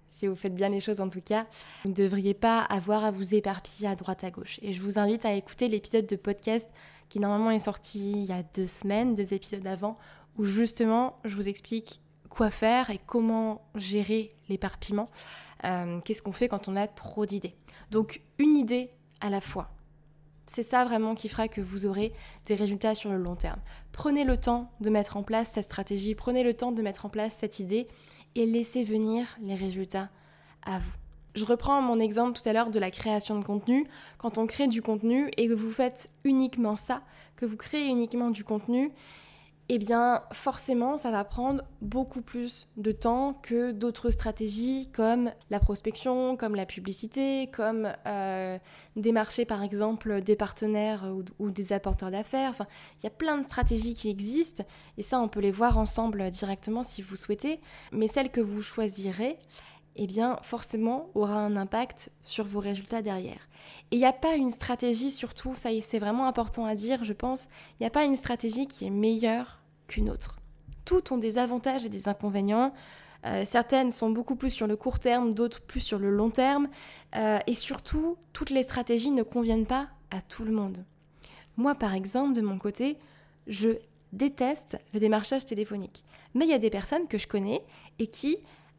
si 0.09 0.27
vous 0.27 0.35
faites 0.35 0.55
bien 0.55 0.71
les 0.71 0.81
choses 0.81 1.01
en 1.01 1.09
tout 1.09 1.21
cas, 1.21 1.47
vous 1.85 1.91
ne 1.91 1.95
devriez 1.95 2.35
pas 2.35 2.61
avoir 2.61 3.05
à 3.05 3.13
vous 3.13 3.35
éparpiller 3.37 3.89
à 3.89 3.95
droite 3.95 4.25
à 4.25 4.31
gauche. 4.31 4.59
Et 4.63 4.73
je 4.73 4.83
vous 4.83 4.99
invite 4.99 5.25
à 5.25 5.35
écouter 5.35 5.69
l'épisode 5.69 6.07
de 6.07 6.17
podcast 6.17 6.69
qui 7.09 7.21
normalement 7.21 7.53
est 7.53 7.61
sorti 7.61 8.11
il 8.11 8.25
y 8.25 8.33
a 8.33 8.43
deux 8.43 8.67
semaines, 8.67 9.15
deux 9.15 9.35
épisodes 9.35 9.67
avant, 9.67 9.99
où 10.37 10.45
justement 10.45 11.17
je 11.25 11.37
vous 11.37 11.49
explique 11.49 12.01
quoi 12.29 12.51
faire 12.51 12.91
et 12.91 13.01
comment 13.07 13.63
gérer 13.75 14.35
l'éparpillement. 14.49 15.11
Euh, 15.65 15.99
qu'est-ce 16.01 16.23
qu'on 16.23 16.33
fait 16.33 16.49
quand 16.49 16.69
on 16.69 16.77
a 16.77 16.87
trop 16.87 17.27
d'idées 17.27 17.55
Donc 17.91 18.21
une 18.39 18.57
idée 18.57 18.91
à 19.21 19.31
la 19.31 19.41
fois. 19.41 19.71
C'est 20.47 20.63
ça 20.63 20.85
vraiment 20.85 21.15
qui 21.15 21.29
fera 21.29 21.47
que 21.47 21.61
vous 21.61 21.85
aurez 21.85 22.13
des 22.47 22.55
résultats 22.55 22.95
sur 22.95 23.11
le 23.11 23.19
long 23.19 23.37
terme. 23.37 23.61
Prenez 23.93 24.25
le 24.25 24.39
temps 24.39 24.71
de 24.81 24.89
mettre 24.89 25.17
en 25.19 25.23
place 25.23 25.53
cette 25.53 25.65
stratégie, 25.65 26.15
prenez 26.15 26.43
le 26.43 26.55
temps 26.55 26.73
de 26.73 26.81
mettre 26.81 27.05
en 27.05 27.11
place 27.11 27.35
cette 27.35 27.59
idée 27.59 27.87
et 28.35 28.47
laissez 28.47 28.83
venir 28.83 29.37
les 29.43 29.55
résultats 29.55 30.09
à 30.65 30.79
vous. 30.79 30.93
Je 31.35 31.45
reprends 31.45 31.83
mon 31.83 32.01
exemple 32.01 32.41
tout 32.41 32.49
à 32.49 32.53
l'heure 32.53 32.71
de 32.71 32.79
la 32.79 32.91
création 32.91 33.39
de 33.39 33.45
contenu. 33.45 33.87
Quand 34.17 34.39
on 34.39 34.47
crée 34.47 34.69
du 34.69 34.81
contenu 34.81 35.31
et 35.37 35.49
que 35.49 35.53
vous 35.53 35.71
faites 35.71 36.11
uniquement 36.25 36.77
ça, 36.77 37.03
que 37.37 37.45
vous 37.47 37.57
créez 37.57 37.87
uniquement 37.87 38.31
du 38.31 38.43
contenu, 38.43 38.91
eh 39.69 39.79
bien 39.79 40.23
forcément 40.33 40.97
ça 40.97 41.11
va 41.11 41.25
prendre 41.25 41.63
beaucoup 41.83 42.23
plus 42.23 42.69
de 42.77 42.91
temps 42.93 43.35
que 43.43 43.73
d'autres 43.73 44.11
stratégies 44.11 44.89
comme 44.93 45.31
la 45.51 45.61
prospection, 45.61 46.37
comme 46.37 46.55
la 46.55 46.65
publicité, 46.65 47.51
comme 47.53 47.93
euh, 48.07 48.59
démarcher 48.97 49.45
par 49.45 49.63
exemple 49.63 50.23
des 50.23 50.37
partenaires 50.37 51.07
ou, 51.39 51.51
des 51.51 51.73
apporteurs 51.73 52.11
d'affaires. 52.11 52.51
Enfin, 52.51 52.67
il 53.01 53.05
y 53.05 53.07
a 53.07 53.11
plein 53.11 53.37
de 53.39 53.45
stratégies 53.45 53.95
qui 53.95 54.09
existent 54.09 54.65
et 54.97 55.03
ça 55.03 55.21
on 55.21 55.29
peut 55.29 55.41
les 55.41 55.53
voir 55.53 55.79
ensemble 55.79 56.31
directement 56.31 56.83
si 56.83 57.03
vous 57.03 57.17
souhaitez. 57.17 57.61
Mais 57.93 58.09
celle 58.09 58.31
que 58.31 58.41
vous 58.41 58.63
choisirez, 58.63 59.39
eh 59.99 60.07
bien 60.07 60.39
forcément 60.43 61.11
aura 61.15 61.45
un 61.45 61.57
impact 61.57 62.11
sur 62.23 62.45
vos 62.45 62.61
résultats 62.61 63.03
derrière. 63.03 63.49
Et 63.91 63.97
il 63.97 63.99
n'y 63.99 64.07
a 64.07 64.13
pas 64.13 64.35
une 64.35 64.51
stratégie, 64.51 65.11
surtout, 65.11 65.55
ça 65.55 65.71
c'est 65.81 65.99
vraiment 65.99 66.27
important 66.27 66.65
à 66.65 66.75
dire, 66.75 67.05
je 67.05 67.13
pense, 67.13 67.49
il 67.73 67.83
n'y 67.83 67.87
a 67.87 67.91
pas 67.91 68.05
une 68.05 68.17
stratégie 68.17 68.67
qui 68.67 68.87
est 68.87 68.91
meilleure 68.91 69.59
qu'une 69.87 70.11
autre. 70.11 70.39
Toutes 70.85 71.13
ont 71.13 71.19
des 71.19 71.39
avantages 71.39 71.85
et 71.85 71.89
des 71.89 72.09
inconvénients. 72.09 72.73
Euh, 73.27 73.45
certaines 73.45 73.91
sont 73.91 74.11
beaucoup 74.11 74.37
plus 74.37 74.51
sur 74.51 74.67
le 74.67 74.77
court 74.77 75.01
terme, 75.01 75.35
d'autres 75.35 75.61
plus 75.61 75.81
sur 75.81 75.99
le 75.99 76.11
long 76.11 76.31
terme. 76.31 76.69
Euh, 77.17 77.39
et 77.47 77.55
surtout, 77.55 78.17
toutes 78.33 78.51
les 78.51 78.63
stratégies 78.63 79.11
ne 79.11 79.23
conviennent 79.23 79.67
pas 79.67 79.89
à 80.11 80.23
tout 80.23 80.45
le 80.45 80.53
monde. 80.53 80.85
Moi, 81.57 81.75
par 81.75 81.95
exemple, 81.95 82.35
de 82.35 82.41
mon 82.41 82.59
côté, 82.59 82.97
je 83.47 83.71
déteste 84.13 84.79
le 84.95 85.01
démarchage 85.01 85.45
téléphonique. 85.45 86.05
Mais 86.35 86.45
il 86.45 86.51
y 86.51 86.55
a 86.55 86.59
des 86.59 86.71
personnes 86.71 87.09
que 87.09 87.19
je 87.19 87.27
connais 87.27 87.63
et 87.99 88.07
qui 88.07 88.39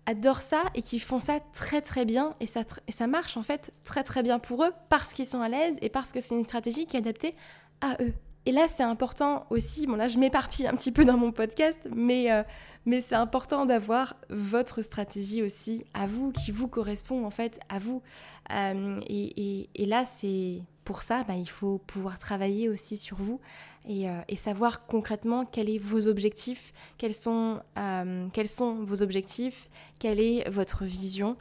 adorent 0.09 0.41
ça 0.41 0.63
et 0.73 0.81
qui 0.81 0.99
font 0.99 1.19
ça 1.19 1.39
très 1.53 1.81
très 1.81 2.03
bien 2.03 2.33
et 2.39 2.47
ça, 2.47 2.61
ça 2.89 3.07
marche 3.07 3.37
en 3.37 3.43
fait 3.43 3.71
très 3.83 4.03
très 4.03 4.23
bien 4.23 4.39
pour 4.39 4.63
eux 4.63 4.71
parce 4.89 5.13
qu'ils 5.13 5.27
sont 5.27 5.41
à 5.41 5.49
l'aise 5.49 5.77
et 5.81 5.89
parce 5.89 6.11
que 6.11 6.19
c'est 6.19 6.35
une 6.35 6.43
stratégie 6.43 6.87
qui 6.87 6.97
est 6.97 6.99
adaptée 6.99 7.35
à 7.81 7.95
eux. 8.01 8.13
Et 8.45 8.51
là, 8.51 8.67
c'est 8.67 8.83
important 8.83 9.45
aussi, 9.51 9.85
bon 9.85 9.95
là, 9.95 10.07
je 10.07 10.17
m'éparpille 10.17 10.65
un 10.65 10.75
petit 10.75 10.91
peu 10.91 11.05
dans 11.05 11.17
mon 11.17 11.31
podcast, 11.31 11.87
mais, 11.95 12.31
euh, 12.31 12.41
mais 12.85 13.01
c'est 13.01 13.15
important 13.15 13.67
d'avoir 13.67 14.15
votre 14.29 14.81
stratégie 14.81 15.43
aussi 15.43 15.85
à 15.93 16.07
vous, 16.07 16.31
qui 16.31 16.51
vous 16.51 16.67
correspond 16.67 17.25
en 17.25 17.29
fait 17.29 17.59
à 17.69 17.77
vous. 17.77 18.01
Euh, 18.51 18.99
et, 19.05 19.69
et, 19.75 19.85
là, 19.85 20.05
c'est 20.05 20.61
pour 20.89 21.03
ça, 21.03 21.23
bah, 21.23 21.35
il 21.35 21.47
faut 21.47 21.77
pouvoir 21.85 22.17
travailler 22.17 22.67
aussi 22.67 22.97
sur 22.97 23.17
vous 23.17 23.39
et, 23.87 24.09
euh, 24.09 24.21
savoir 24.37 24.87
concrètement 24.87 25.45
quels 25.45 25.67
sont 25.67 25.87
vos 25.87 26.07
objectifs, 26.07 26.73
quels 26.97 27.13
sont, 27.13 27.61
quels 28.33 28.49
sont 28.49 28.83
vos 28.83 29.03
objectifs, 29.03 29.69
quelle 29.99 30.19
est 30.19 30.49
votre 30.49 30.85
vision. 30.85 31.37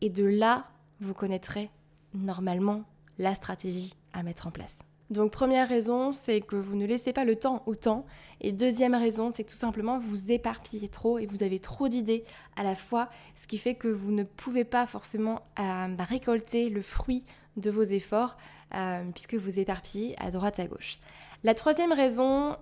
Et 0.00 0.10
de 0.10 0.24
là, 0.24 0.66
vous 0.98 1.14
connaîtrez 1.14 1.70
normalement 2.14 2.82
la 3.18 3.36
stratégie 3.36 3.92
à 4.12 4.24
mettre 4.24 4.48
en 4.48 4.50
place. 4.50 4.80
Donc 5.10 5.30
première 5.30 5.68
raison, 5.68 6.10
c'est 6.10 6.40
que 6.40 6.56
vous 6.56 6.74
ne 6.74 6.84
laissez 6.84 7.12
pas 7.12 7.24
le 7.24 7.36
temps 7.36 7.62
au 7.66 7.76
temps. 7.76 8.06
Et 8.40 8.50
deuxième 8.50 8.96
raison, 8.96 9.30
c'est 9.32 9.44
que 9.44 9.50
tout 9.50 9.56
simplement 9.56 9.98
vous 9.98 10.32
éparpillez 10.32 10.88
trop 10.88 11.18
et 11.20 11.26
vous 11.26 11.44
avez 11.44 11.60
trop 11.60 11.86
d'idées 11.86 12.24
à 12.56 12.64
la 12.64 12.74
fois, 12.74 13.08
ce 13.36 13.46
qui 13.46 13.58
fait 13.58 13.76
que 13.76 13.86
vous 13.86 14.10
ne 14.10 14.24
pouvez 14.24 14.64
pas 14.64 14.86
forcément 14.86 15.42
euh, 15.60 15.86
bah, 15.88 16.04
récolter 16.04 16.70
le 16.70 16.82
fruit 16.82 17.24
de 17.60 17.70
vos 17.70 17.82
efforts 17.82 18.36
euh, 18.74 19.02
puisque 19.12 19.34
vous 19.34 19.58
éparpillez 19.58 20.14
à 20.18 20.30
droite 20.30 20.60
à 20.60 20.66
gauche. 20.66 20.98
La 21.42 21.54
troisième 21.54 21.92
raison, 21.92 22.56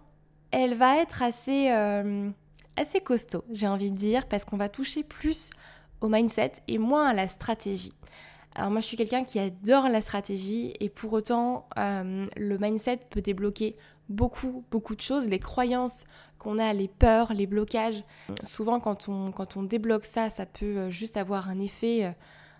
elle 0.51 0.75
va 0.75 0.97
être 0.99 1.23
assez, 1.23 1.71
euh, 1.71 2.31
assez 2.77 3.01
costaud, 3.01 3.45
j'ai 3.51 3.67
envie 3.67 3.91
de 3.91 3.97
dire, 3.97 4.27
parce 4.27 4.45
qu'on 4.45 4.57
va 4.57 4.69
toucher 4.69 5.03
plus 5.03 5.51
au 6.01 6.09
mindset 6.09 6.53
et 6.67 6.79
moins 6.79 7.09
à 7.09 7.15
la 7.15 7.29
stratégie. 7.29 7.93
Alors 8.55 8.71
moi 8.71 8.81
je 8.81 8.87
suis 8.87 8.97
quelqu'un 8.97 9.25
qui 9.25 9.39
adore 9.39 9.89
la 9.89 10.01
stratégie 10.01 10.73
et 10.81 10.89
pour 10.89 11.13
autant 11.13 11.67
euh, 11.79 12.27
le 12.37 12.59
mindset 12.59 13.01
peut 13.11 13.21
débloquer 13.21 13.77
beaucoup 14.09 14.65
beaucoup 14.71 14.97
de 14.97 15.03
choses, 15.03 15.29
les 15.29 15.39
croyances 15.39 16.05
qu'on 16.39 16.59
a 16.59 16.73
les 16.73 16.89
peurs, 16.89 17.35
les 17.35 17.47
blocages. 17.47 18.03
Souvent, 18.45 18.81
quand 18.81 19.09
on, 19.09 19.33
quand 19.33 19.57
on 19.57 19.63
débloque 19.63 20.07
ça, 20.07 20.31
ça 20.31 20.47
peut 20.47 20.89
juste 20.89 21.17
avoir 21.17 21.51
un 21.51 21.61
effet 21.61 22.15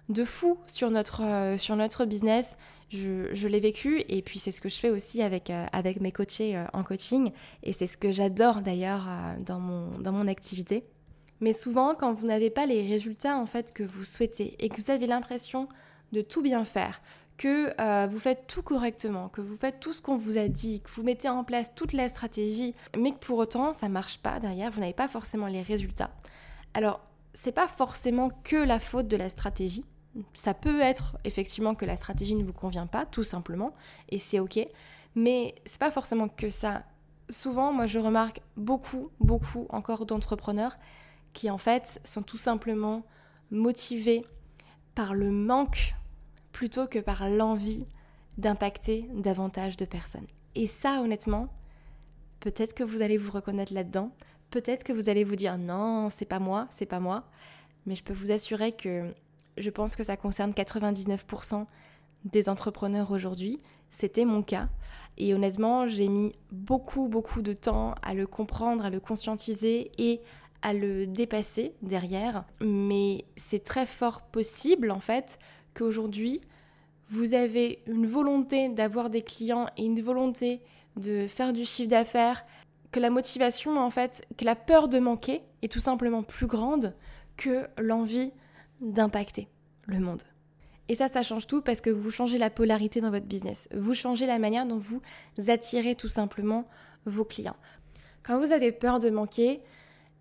de 0.09 0.25
fou 0.25 0.59
sur 0.67 0.91
notre, 0.91 1.23
euh, 1.25 1.57
sur 1.57 1.77
notre 1.77 2.05
business. 2.05 2.57
Je, 2.91 3.29
je 3.35 3.49
l'ai 3.49 3.61
vécu 3.61 4.03
et 4.09 4.23
puis 4.23 4.39
c'est 4.39 4.53
ce 4.53 4.61
que 4.61 4.69
je 4.69 4.77
fais 4.77 4.91
aussi 4.91 5.23
avec, 5.23 5.51
avec 5.51 6.01
mes 6.01 6.11
coachés 6.11 6.59
en 6.73 6.83
coaching 6.83 7.33
et 7.63 7.75
c'est 7.75 7.87
ce 7.87 7.99
que 7.99 8.13
j'adore 8.13 8.63
d'ailleurs 8.63 9.07
dans, 9.41 9.61
mon, 9.61 9.99
dans 9.99 10.13
mon 10.13 10.27
activité. 10.27 10.85
Mais 11.41 11.53
souvent, 11.53 11.95
quand 11.95 12.15
vous 12.15 12.27
n'avez 12.27 12.49
pas 12.49 12.65
les 12.65 12.87
résultats 12.87 13.37
en 13.37 13.45
fait 13.45 13.75
que 13.75 13.83
vous 13.83 14.05
souhaitez 14.05 14.57
et 14.59 14.71
que 14.71 14.81
vous 14.81 14.91
avez 14.91 15.07
l'impression 15.07 15.69
de 16.13 16.23
tout 16.23 16.41
bien 16.41 16.65
faire, 16.65 17.03
que 17.39 17.73
euh, 17.81 18.09
vous 18.11 18.19
faites 18.19 18.47
tout 18.49 18.63
correctement, 18.63 19.29
que 19.29 19.41
vous 19.41 19.57
faites 19.57 19.81
tout 19.81 19.93
ce 19.93 20.03
qu'on 20.03 20.17
vous 20.17 20.37
a 20.37 20.49
dit, 20.49 20.81
que 20.81 20.91
vous 20.91 21.05
mettez 21.05 21.29
en 21.29 21.45
place 21.45 21.75
toute 21.75 21.93
la 21.93 22.09
stratégie, 22.09 22.75
mais 22.99 23.13
que 23.13 23.19
pour 23.19 23.39
autant 23.39 23.73
ça 23.73 23.89
marche 23.89 24.19
pas 24.19 24.41
derrière, 24.41 24.71
vous 24.71 24.81
n'avez 24.81 24.93
pas 24.93 25.09
forcément 25.09 25.47
les 25.47 25.63
résultats. 25.63 26.11
Alors, 26.75 27.01
c'est 27.35 27.53
pas 27.53 27.69
forcément 27.69 28.31
que 28.43 28.57
la 28.57 28.81
faute 28.81 29.07
de 29.07 29.17
la 29.17 29.29
stratégie. 29.29 29.85
Ça 30.35 30.55
peut 30.55 30.81
être 30.81 31.17
effectivement 31.25 31.75
que 31.75 31.85
la 31.85 31.97
stratégie 31.97 32.35
ne 32.35 32.45
vous 32.45 32.53
convient 32.53 32.87
pas, 32.87 33.07
tout 33.07 33.23
simplement, 33.23 33.75
et 34.09 34.19
c'est 34.19 34.41
ok. 34.41 34.59
Mais 35.15 35.55
c'est 35.65 35.81
pas 35.81 35.91
forcément 35.91 36.29
que 36.29 36.51
ça. 36.51 36.85
Souvent, 37.29 37.73
moi, 37.73 37.87
je 37.87 37.99
remarque 37.99 38.41
beaucoup, 38.57 39.11
beaucoup 39.21 39.67
encore 39.71 40.07
d'entrepreneurs 40.07 40.77
qui 41.33 41.51
en 41.51 41.59
fait 41.59 42.01
sont 42.05 42.23
tout 42.23 42.37
simplement 42.37 43.05
motivés 43.51 44.25
par 44.95 45.15
le 45.15 45.31
manque 45.31 45.95
plutôt 46.53 46.87
que 46.87 46.99
par 46.99 47.29
l'envie 47.29 47.85
d'impacter 48.39 49.09
davantage 49.15 49.77
de 49.77 49.85
personnes. 49.85 50.27
Et 50.55 50.67
ça, 50.67 51.01
honnêtement, 51.03 51.49
peut-être 52.41 52.75
que 52.75 52.85
vous 52.85 53.03
allez 53.03 53.17
vous 53.17 53.31
reconnaître 53.31 53.73
là-dedans, 53.75 54.11
peut-être 54.51 54.85
que 54.85 54.93
vous 54.93 55.09
allez 55.09 55.25
vous 55.25 55.37
dire 55.37 55.59
non, 55.59 56.09
c'est 56.09 56.25
pas 56.25 56.39
moi, 56.39 56.67
c'est 56.71 56.87
pas 56.87 57.01
moi, 57.01 57.25
mais 57.87 57.95
je 57.95 58.03
peux 58.03 58.13
vous 58.13 58.31
assurer 58.31 58.73
que 58.73 59.13
je 59.59 59.71
pense 59.71 59.97
que 59.97 60.03
ça 60.03 60.17
concerne 60.17 60.53
99% 60.53 61.67
des 62.25 62.49
entrepreneurs 62.49 63.11
aujourd'hui. 63.11 63.61
C'était 63.91 64.25
mon 64.25 64.43
cas. 64.43 64.69
Et 65.17 65.35
honnêtement, 65.35 65.87
j'ai 65.87 66.09
mis 66.09 66.35
beaucoup, 66.53 67.09
beaucoup 67.09 67.43
de 67.43 67.53
temps 67.53 67.95
à 68.03 68.15
le 68.15 68.27
comprendre, 68.27 68.85
à 68.85 68.91
le 68.91 69.01
conscientiser 69.01 69.91
et 69.99 70.21
à 70.63 70.73
le 70.75 71.07
dépasser 71.07 71.75
derrière. 71.83 72.45
Mais 72.61 73.25
c'est 73.37 73.65
très 73.65 73.87
fort 73.87 74.23
possible, 74.23 74.91
en 74.91 75.01
fait, 75.01 75.39
qu'aujourd'hui, 75.75 76.41
vous 77.09 77.35
avez 77.35 77.83
une 77.87 78.07
volonté 78.07 78.69
d'avoir 78.69 79.11
des 79.11 79.23
clients 79.23 79.67
et 79.77 79.85
une 79.85 80.01
volonté 80.01 80.61
de 80.97 81.27
faire 81.27 81.53
du 81.53 81.65
chiffre 81.65 81.89
d'affaires, 81.89 82.45
que 82.93 83.01
la 83.01 83.11
motivation, 83.11 83.79
en 83.79 83.91
fait, 83.91 84.27
que 84.37 84.45
la 84.45 84.57
peur 84.57 84.89
de 84.89 84.99
manquer 84.99 85.43
est 85.63 85.73
tout 85.73 85.81
simplement 85.81 86.23
plus 86.23 86.47
grande 86.47 86.95
que 87.37 87.67
l'envie 87.79 88.33
d'impacter 88.81 89.49
le 89.87 90.01
monde. 90.01 90.23
Et 90.89 90.95
ça, 90.95 91.09
ça 91.09 91.23
change 91.23 91.47
tout 91.47 91.61
parce 91.61 91.81
que 91.81 91.91
vous 91.91 92.11
changez 92.11 92.39
la 92.39 92.51
polarité 92.51 93.01
dans 93.01 93.11
votre 93.11 93.27
business. 93.27 93.69
Vous 93.75 93.95
changez 93.95 94.27
la 94.27 94.39
manière 94.39 94.67
dont 94.67 94.79
vous 94.79 95.03
attirez 95.49 95.95
tout 95.95 96.09
simplement 96.09 96.65
vos 97.05 97.25
clients. 97.25 97.57
Quand 98.23 98.39
vous 98.39 98.53
avez 98.53 98.73
peur 98.73 98.99
de 98.99 99.11
manquer, 99.11 99.61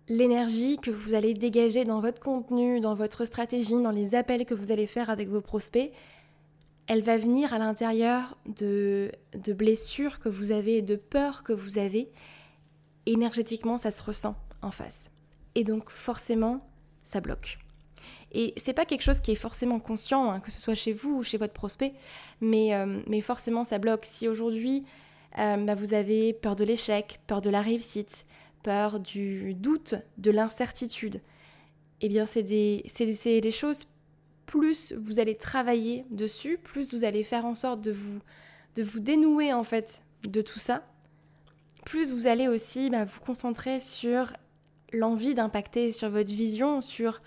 l'énergie 0.08 0.78
que 0.78 0.90
vous 0.90 1.14
allez 1.14 1.34
dégager 1.34 1.84
dans 1.84 2.00
votre 2.00 2.20
contenu, 2.20 2.80
dans 2.80 2.94
votre 2.94 3.24
stratégie, 3.24 3.80
dans 3.80 3.90
les 3.90 4.14
appels 4.14 4.44
que 4.44 4.54
vous 4.54 4.72
allez 4.72 4.86
faire 4.86 5.10
avec 5.10 5.28
vos 5.28 5.40
prospects, 5.40 5.92
elle 6.86 7.02
va 7.02 7.18
venir 7.18 7.52
à 7.52 7.58
l'intérieur 7.58 8.38
de, 8.46 9.12
de 9.34 9.52
blessures 9.52 10.20
que 10.20 10.30
vous 10.30 10.52
avez, 10.52 10.80
de 10.80 10.96
peurs 10.96 11.42
que 11.42 11.52
vous 11.52 11.78
avez. 11.78 12.10
Énergétiquement, 13.04 13.76
ça 13.76 13.90
se 13.90 14.02
ressent 14.02 14.36
en 14.62 14.70
face. 14.70 15.10
Et 15.54 15.64
donc, 15.64 15.90
forcément, 15.90 16.64
ça 17.04 17.20
bloque. 17.20 17.58
Et 18.32 18.52
c'est 18.56 18.74
pas 18.74 18.84
quelque 18.84 19.02
chose 19.02 19.20
qui 19.20 19.30
est 19.30 19.36
forcément 19.36 19.80
conscient, 19.80 20.30
hein, 20.30 20.40
que 20.40 20.50
ce 20.50 20.60
soit 20.60 20.74
chez 20.74 20.92
vous 20.92 21.18
ou 21.18 21.22
chez 21.22 21.38
votre 21.38 21.54
prospect, 21.54 21.94
mais, 22.40 22.74
euh, 22.74 23.00
mais 23.06 23.20
forcément 23.20 23.64
ça 23.64 23.78
bloque. 23.78 24.04
Si 24.04 24.28
aujourd'hui 24.28 24.84
euh, 25.38 25.56
bah, 25.56 25.74
vous 25.74 25.94
avez 25.94 26.32
peur 26.34 26.56
de 26.56 26.64
l'échec, 26.64 27.20
peur 27.26 27.40
de 27.40 27.50
la 27.50 27.62
réussite, 27.62 28.26
peur 28.62 29.00
du 29.00 29.54
doute, 29.54 29.94
de 30.18 30.30
l'incertitude, 30.30 31.20
eh 32.00 32.08
bien 32.08 32.26
c'est 32.26 32.42
des, 32.42 32.84
des, 33.40 33.50
choses, 33.50 33.84
plus 34.46 34.92
vous 34.92 35.20
allez 35.20 35.34
travailler 35.34 36.04
dessus, 36.10 36.58
plus 36.58 36.92
vous 36.92 37.04
allez 37.04 37.24
faire 37.24 37.46
en 37.46 37.54
sorte 37.54 37.80
de 37.80 37.92
vous, 37.92 38.20
de 38.76 38.82
vous 38.82 39.00
dénouer 39.00 39.52
en 39.52 39.64
fait 39.64 40.02
de 40.28 40.42
tout 40.42 40.58
ça, 40.58 40.84
plus 41.84 42.12
vous 42.12 42.26
allez 42.26 42.46
aussi 42.46 42.90
bah, 42.90 43.04
vous 43.04 43.20
concentrer 43.20 43.80
sur 43.80 44.32
l'envie 44.92 45.34
d'impacter, 45.34 45.92
sur 45.92 46.10
votre 46.10 46.30
vision, 46.30 46.80
sur 46.80 47.20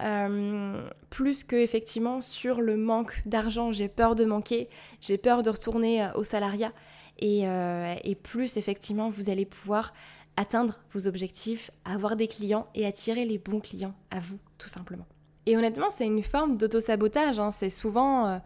euh, 0.00 0.88
plus 1.08 1.42
que 1.42 1.56
effectivement 1.56 2.20
sur 2.20 2.60
le 2.60 2.76
manque 2.76 3.22
d'argent. 3.24 3.72
J'ai 3.72 3.88
peur 3.88 4.14
de 4.14 4.24
manquer, 4.24 4.68
j'ai 5.00 5.16
peur 5.16 5.42
de 5.42 5.48
retourner 5.48 6.04
euh, 6.04 6.12
au 6.14 6.24
salariat. 6.24 6.72
Et, 7.18 7.48
euh, 7.48 7.94
et, 8.04 8.14
plus 8.14 8.58
effectivement 8.58 9.08
vous 9.08 9.30
allez 9.30 9.46
pouvoir 9.46 9.94
atteindre 10.36 10.80
vos 10.92 11.06
objectifs, 11.06 11.70
avoir 11.86 12.14
des 12.14 12.28
clients 12.28 12.66
et 12.74 12.84
attirer 12.84 13.24
les 13.24 13.38
bons 13.38 13.60
clients 13.60 13.94
à 14.10 14.18
vous, 14.18 14.38
tout 14.58 14.68
simplement. 14.68 15.06
Et 15.46 15.56
honnêtement, 15.56 15.88
c'est 15.90 16.04
une 16.04 16.22
forme 16.22 16.58
d'auto-sabotage. 16.58 17.40
Hein. 17.40 17.50
C'est 17.50 17.70
souvent, 17.70 18.38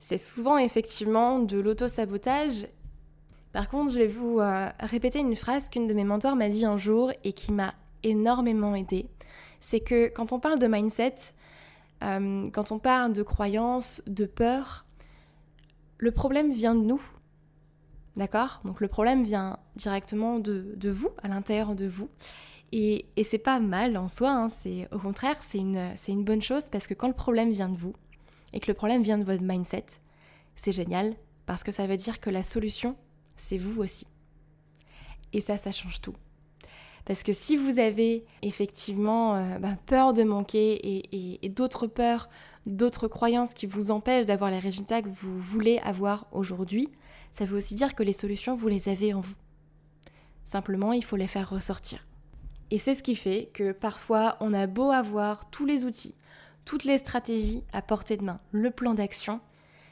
souvent 0.00 0.58
effectivement 0.58 1.38
de 1.38 1.58
l'auto-sabotage. 1.58 2.66
Par 3.52 3.70
contre, 3.70 3.92
je 3.92 4.00
vais 4.00 4.08
vous 4.08 4.42
répéter 4.80 5.20
une 5.20 5.36
phrase 5.36 5.70
qu'une 5.70 5.86
de 5.86 5.94
mes 5.94 6.04
mentors 6.04 6.36
m'a 6.36 6.50
dit 6.50 6.66
un 6.66 6.76
jour 6.76 7.12
et 7.24 7.32
qui 7.32 7.52
m'a 7.52 7.72
énormément 8.02 8.74
aidé. 8.74 9.08
C'est 9.62 9.80
que 9.80 10.08
quand 10.08 10.34
on 10.34 10.38
parle 10.38 10.58
de 10.58 10.66
mindset, 10.66 11.14
euh, 12.04 12.50
quand 12.50 12.70
on 12.70 12.78
parle 12.78 13.14
de 13.14 13.22
croyances, 13.22 14.02
de 14.06 14.26
peur, 14.26 14.84
le 15.96 16.10
problème 16.10 16.52
vient 16.52 16.74
de 16.74 16.82
nous, 16.82 17.00
D'accord? 18.16 18.60
Donc 18.64 18.80
le 18.80 18.88
problème 18.88 19.22
vient 19.22 19.58
directement 19.76 20.38
de, 20.38 20.90
vous, 20.90 21.10
à 21.22 21.28
l'intérieur 21.28 21.74
de 21.74 21.86
vous. 21.86 22.10
Et, 22.72 23.06
et 23.16 23.24
c'est 23.24 23.38
pas 23.38 23.60
mal 23.60 23.96
en 23.96 24.08
soi, 24.08 24.30
hein, 24.30 24.48
c'est 24.48 24.88
au 24.92 24.98
contraire, 24.98 25.36
c'est 25.40 25.58
une, 25.58 25.94
une 26.08 26.24
bonne 26.24 26.40
chose 26.40 26.70
parce 26.70 26.86
que 26.86 26.94
quand 26.94 27.08
le 27.08 27.14
problème 27.14 27.52
vient 27.52 27.68
de 27.68 27.76
vous 27.76 27.94
et 28.52 28.60
que 28.60 28.70
le 28.70 28.74
problème 28.74 29.02
vient 29.02 29.18
de 29.18 29.24
votre 29.24 29.42
mindset, 29.42 29.86
c'est 30.56 30.72
génial 30.72 31.14
parce 31.44 31.62
que 31.62 31.72
ça 31.72 31.86
veut 31.86 31.96
dire 31.96 32.20
que 32.20 32.30
la 32.30 32.42
solution, 32.42 32.96
c'est 33.36 33.58
vous 33.58 33.82
aussi. 33.82 34.06
Et 35.34 35.40
ça, 35.40 35.56
ça 35.58 35.70
change 35.70 36.00
tout. 36.00 36.14
Parce 37.04 37.22
que 37.22 37.32
si 37.32 37.56
vous 37.56 37.78
avez 37.78 38.24
effectivement 38.42 39.34
euh, 39.34 39.58
ben, 39.58 39.76
peur 39.86 40.12
de 40.12 40.22
manquer 40.22 40.74
et, 40.74 41.44
et 41.44 41.48
d'autres 41.48 41.86
peurs, 41.86 42.28
d'autres 42.66 43.08
croyances 43.08 43.54
qui 43.54 43.66
vous 43.66 43.90
empêchent 43.90 44.26
d'avoir 44.26 44.50
les 44.50 44.58
résultats 44.58 45.02
que 45.02 45.08
vous 45.08 45.38
voulez 45.38 45.78
avoir 45.78 46.26
aujourd'hui, 46.32 46.88
ça 47.32 47.44
veut 47.44 47.56
aussi 47.56 47.74
dire 47.74 47.94
que 47.94 48.02
les 48.02 48.12
solutions, 48.12 48.54
vous 48.54 48.68
les 48.68 48.88
avez 48.88 49.14
en 49.14 49.20
vous. 49.20 49.34
Simplement, 50.44 50.92
il 50.92 51.04
faut 51.04 51.16
les 51.16 51.26
faire 51.26 51.50
ressortir. 51.50 52.06
Et 52.70 52.78
c'est 52.78 52.94
ce 52.94 53.02
qui 53.02 53.14
fait 53.14 53.50
que 53.52 53.72
parfois, 53.72 54.36
on 54.40 54.54
a 54.54 54.66
beau 54.66 54.90
avoir 54.90 55.50
tous 55.50 55.66
les 55.66 55.84
outils, 55.84 56.14
toutes 56.64 56.84
les 56.84 56.98
stratégies 56.98 57.64
à 57.72 57.82
portée 57.82 58.16
de 58.16 58.24
main, 58.24 58.38
le 58.50 58.70
plan 58.70 58.94
d'action, 58.94 59.40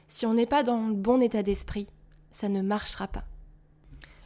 si 0.08 0.26
on 0.26 0.34
n'est 0.34 0.46
pas 0.46 0.62
dans 0.62 0.88
le 0.88 0.94
bon 0.94 1.20
état 1.20 1.42
d'esprit, 1.42 1.86
ça 2.30 2.48
ne 2.48 2.62
marchera 2.62 3.06
pas. 3.08 3.24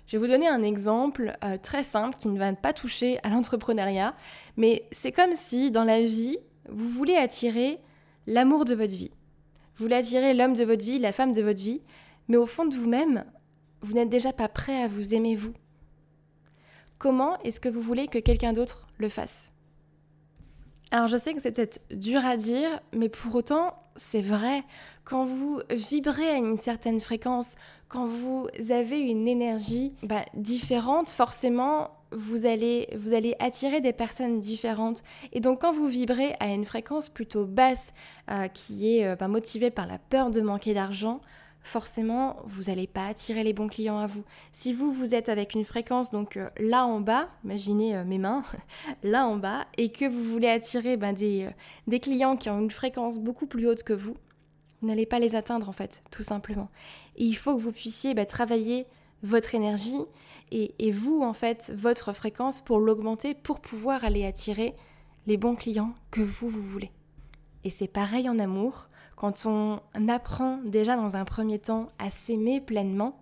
Je 0.07 0.17
vais 0.17 0.27
vous 0.27 0.31
donner 0.31 0.49
un 0.49 0.63
exemple 0.63 1.37
euh, 1.43 1.57
très 1.57 1.83
simple 1.83 2.17
qui 2.17 2.29
ne 2.29 2.39
va 2.39 2.53
pas 2.53 2.73
toucher 2.73 3.19
à 3.23 3.31
l'entrepreneuriat, 3.31 4.15
mais 4.57 4.87
c'est 4.93 5.13
comme 5.13 5.35
si 5.35 5.71
dans 5.71 5.85
la 5.85 6.03
vie, 6.03 6.39
vous 6.69 6.89
voulez 6.89 7.17
attirer 7.17 7.79
l'amour 8.27 8.65
de 8.65 8.75
votre 8.75 8.93
vie. 8.93 9.11
Vous 9.77 9.85
voulez 9.85 9.97
attirer 9.97 10.35
l'homme 10.35 10.55
de 10.55 10.65
votre 10.65 10.85
vie, 10.85 10.99
la 10.99 11.13
femme 11.13 11.33
de 11.33 11.43
votre 11.43 11.61
vie, 11.61 11.83
mais 12.29 12.37
au 12.37 12.47
fond 12.47 12.67
de 12.67 12.77
vous-même, 12.77 13.25
vous 13.81 13.95
n'êtes 13.95 14.11
déjà 14.11 14.33
pas 14.33 14.49
prêt 14.49 14.83
à 14.83 14.89
vous 14.89 15.15
aimer 15.15 15.35
vous. 15.35 15.55
Comment 16.99 17.39
est-ce 17.41 17.61
que 17.61 17.69
vous 17.69 17.81
voulez 17.81 18.07
que 18.07 18.19
quelqu'un 18.19 18.53
d'autre 18.53 18.87
le 18.99 19.09
fasse? 19.09 19.53
Alors 20.91 21.09
je 21.09 21.17
sais 21.17 21.35
que 21.35 21.41
c'est 21.43 21.53
peut-être 21.53 21.81
dur 21.91 22.25
à 22.25 22.37
dire, 22.37 22.81
mais 22.93 23.09
pour 23.09 23.35
autant, 23.35 23.75
c'est 23.97 24.23
vrai. 24.23 24.63
Quand 25.05 25.25
vous 25.25 25.61
vibrez 25.71 26.31
à 26.31 26.37
une 26.37 26.57
certaine 26.57 26.99
fréquence, 26.99 27.57
quand 27.89 28.07
vous 28.07 28.49
avez 28.71 28.99
une 28.99 29.29
énergie 29.29 29.93
bah, 30.03 30.25
différente, 30.33 31.11
forcément, 31.11 31.93
vous 32.11 32.47
allez, 32.47 32.89
vous 32.97 33.13
allez 33.13 33.37
attirer 33.39 33.83
des 33.83 33.93
personnes 33.93 34.41
différentes. 34.41 35.03
Et 35.33 35.41
donc 35.41 35.61
quand 35.61 35.73
vous 35.73 35.89
vibrez 35.89 36.35
à 36.41 36.47
une 36.47 36.65
fréquence 36.65 37.11
plutôt 37.11 37.45
basse, 37.45 37.93
euh, 38.31 38.49
qui 38.49 38.97
est 38.97 39.07
euh, 39.07 39.15
bah, 39.15 39.29
motivée 39.29 39.71
par 39.71 39.87
la 39.87 39.99
peur 39.99 40.31
de 40.31 40.41
manquer 40.41 40.73
d'argent, 40.73 41.21
forcément, 41.61 42.37
vous 42.47 42.65
n'allez 42.65 42.87
pas 42.87 43.07
attirer 43.07 43.45
les 43.45 43.53
bons 43.53 43.69
clients 43.69 43.99
à 43.99 44.07
vous. 44.07 44.25
Si 44.53 44.73
vous, 44.73 44.91
vous 44.91 45.15
êtes 45.15 45.29
avec 45.29 45.55
une 45.55 45.67
fréquence, 45.67 46.11
donc 46.11 46.39
euh, 46.39 46.49
là 46.59 46.87
en 46.87 47.01
bas, 47.01 47.29
imaginez 47.45 48.03
mes 48.05 48.19
mains, 48.19 48.43
là 49.03 49.27
en 49.27 49.37
bas, 49.37 49.67
et 49.77 49.93
que 49.93 50.07
vous 50.07 50.25
voulez 50.25 50.49
attirer 50.49 50.97
ben, 50.97 51.13
des, 51.13 51.51
des, 51.89 52.01
clients 52.01 52.39
qui 52.39 52.49
ont 52.49 52.59
une 52.59 52.71
fréquence 52.71 53.19
beaucoup 53.19 53.47
plus 53.47 53.69
haute 53.69 53.83
que 53.83 53.93
vous 53.93 54.17
n'allez 54.85 55.07
pas 55.07 55.19
les 55.19 55.35
atteindre 55.35 55.69
en 55.69 55.73
fait, 55.73 56.03
tout 56.11 56.23
simplement. 56.23 56.69
Et 57.17 57.25
il 57.25 57.35
faut 57.35 57.57
que 57.57 57.61
vous 57.61 57.73
puissiez 57.73 58.15
ben, 58.15 58.27
travailler 58.27 58.87
votre 59.23 59.55
énergie 59.55 60.05
et, 60.51 60.75
et 60.79 60.91
vous, 60.91 61.23
en 61.23 61.33
fait, 61.33 61.73
votre 61.75 62.13
fréquence 62.13 62.61
pour 62.61 62.79
l'augmenter, 62.79 63.35
pour 63.35 63.61
pouvoir 63.61 64.05
aller 64.05 64.25
attirer 64.25 64.75
les 65.27 65.37
bons 65.37 65.55
clients 65.55 65.95
que 66.11 66.21
vous, 66.21 66.49
vous 66.49 66.63
voulez. 66.63 66.91
Et 67.65 67.71
c'est 67.71 67.89
pareil 67.89 68.29
en 68.29 68.39
amour. 68.39 68.89
Quand 69.17 69.47
on 69.47 69.81
apprend 70.09 70.59
déjà 70.65 70.97
dans 70.97 71.17
un 71.17 71.25
premier 71.25 71.59
temps 71.59 71.89
à 71.99 72.11
s'aimer 72.11 72.61
pleinement, 72.61 73.19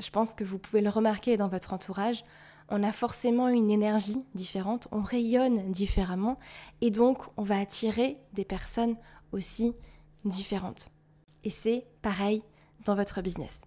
je 0.00 0.10
pense 0.10 0.34
que 0.34 0.44
vous 0.44 0.58
pouvez 0.58 0.82
le 0.82 0.90
remarquer 0.90 1.36
dans 1.36 1.48
votre 1.48 1.72
entourage, 1.72 2.24
on 2.68 2.82
a 2.82 2.92
forcément 2.92 3.48
une 3.48 3.70
énergie 3.70 4.22
différente, 4.34 4.88
on 4.90 5.00
rayonne 5.00 5.70
différemment 5.70 6.38
et 6.80 6.90
donc 6.90 7.22
on 7.36 7.42
va 7.42 7.58
attirer 7.58 8.18
des 8.32 8.44
personnes 8.44 8.96
aussi 9.32 9.72
différentes. 10.24 10.88
Et 11.46 11.50
c'est 11.50 11.84
pareil 12.02 12.42
dans 12.86 12.96
votre 12.96 13.22
business. 13.22 13.62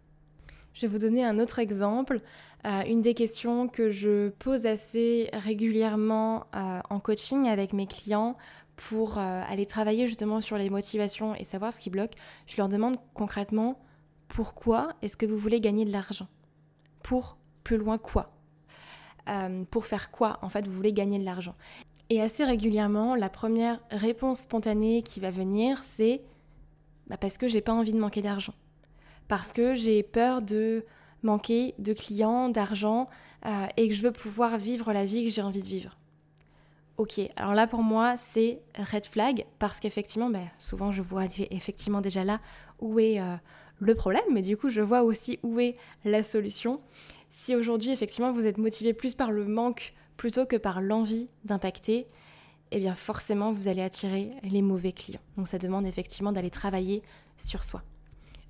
Je 0.73 0.81
vais 0.81 0.87
vous 0.89 0.99
donner 0.99 1.23
un 1.23 1.39
autre 1.39 1.59
exemple. 1.59 2.19
Euh, 2.65 2.81
une 2.85 3.01
des 3.01 3.13
questions 3.13 3.69
que 3.69 3.89
je 3.89 4.31
pose 4.31 4.65
assez 4.65 5.29
régulièrement 5.31 6.47
euh, 6.53 6.81
en 6.89 6.99
coaching 6.99 7.47
avec 7.47 7.71
mes 7.71 7.87
clients 7.87 8.35
pour 8.75 9.17
euh, 9.17 9.41
aller 9.47 9.65
travailler 9.65 10.07
justement 10.07 10.41
sur 10.41 10.57
les 10.57 10.69
motivations 10.69 11.35
et 11.35 11.45
savoir 11.45 11.71
ce 11.71 11.79
qui 11.79 11.89
bloque, 11.89 12.15
je 12.47 12.57
leur 12.57 12.67
demande 12.67 12.97
concrètement 13.13 13.79
pourquoi 14.27 14.89
est-ce 15.01 15.15
que 15.15 15.25
vous 15.25 15.37
voulez 15.37 15.61
gagner 15.61 15.85
de 15.85 15.93
l'argent? 15.93 16.27
Pour 17.01 17.37
plus 17.63 17.77
loin 17.77 17.97
quoi? 17.97 18.33
Pour 19.71 19.85
faire 19.85 20.11
quoi 20.11 20.39
en 20.41 20.49
fait 20.49 20.67
vous 20.67 20.73
voulez 20.73 20.91
gagner 20.91 21.17
de 21.17 21.23
l'argent? 21.23 21.55
Et 22.09 22.21
assez 22.21 22.43
régulièrement, 22.43 23.15
la 23.15 23.29
première 23.29 23.79
réponse 23.91 24.41
spontanée 24.41 25.01
qui 25.01 25.19
va 25.19 25.29
venir, 25.29 25.81
c'est 25.83 26.21
bah, 27.09 27.17
parce 27.17 27.37
que 27.37 27.47
j'ai 27.47 27.61
pas 27.61 27.73
envie 27.73 27.93
de 27.93 27.99
manquer 27.99 28.21
d'argent. 28.21 28.53
Parce 29.27 29.51
que 29.53 29.73
j'ai 29.75 30.03
peur 30.03 30.41
de 30.41 30.85
manquer 31.23 31.75
de 31.77 31.93
clients, 31.93 32.49
d'argent 32.49 33.09
euh, 33.45 33.67
et 33.77 33.89
que 33.89 33.93
je 33.93 34.01
veux 34.01 34.11
pouvoir 34.11 34.57
vivre 34.57 34.93
la 34.93 35.05
vie 35.05 35.25
que 35.25 35.31
j'ai 35.31 35.41
envie 35.41 35.61
de 35.61 35.67
vivre. 35.67 35.97
Ok, 36.97 37.21
alors 37.37 37.53
là 37.53 37.65
pour 37.65 37.81
moi 37.81 38.17
c'est 38.17 38.61
red 38.77 39.05
flag 39.05 39.45
parce 39.57 39.79
qu'effectivement, 39.79 40.29
ben, 40.29 40.47
souvent 40.57 40.91
je 40.91 41.01
vois 41.01 41.23
effectivement 41.51 42.01
déjà 42.01 42.25
là 42.25 42.41
où 42.79 42.99
est 42.99 43.21
euh, 43.21 43.35
le 43.79 43.95
problème, 43.95 44.23
mais 44.31 44.41
du 44.41 44.57
coup 44.57 44.69
je 44.69 44.81
vois 44.81 45.03
aussi 45.03 45.39
où 45.41 45.59
est 45.59 45.77
la 46.03 46.23
solution. 46.23 46.81
Si 47.29 47.55
aujourd'hui 47.55 47.91
effectivement 47.91 48.33
vous 48.33 48.45
êtes 48.45 48.57
motivé 48.57 48.93
plus 48.93 49.15
par 49.15 49.31
le 49.31 49.45
manque 49.45 49.93
plutôt 50.17 50.45
que 50.45 50.57
par 50.57 50.81
l'envie 50.81 51.29
d'impacter, 51.45 52.07
eh 52.71 52.79
bien 52.79 52.95
forcément 52.95 53.51
vous 53.51 53.67
allez 53.67 53.81
attirer 53.81 54.31
les 54.43 54.61
mauvais 54.61 54.91
clients. 54.91 55.21
Donc 55.37 55.47
ça 55.47 55.57
demande 55.57 55.85
effectivement 55.85 56.31
d'aller 56.31 56.49
travailler 56.49 57.01
sur 57.37 57.63
soi. 57.63 57.83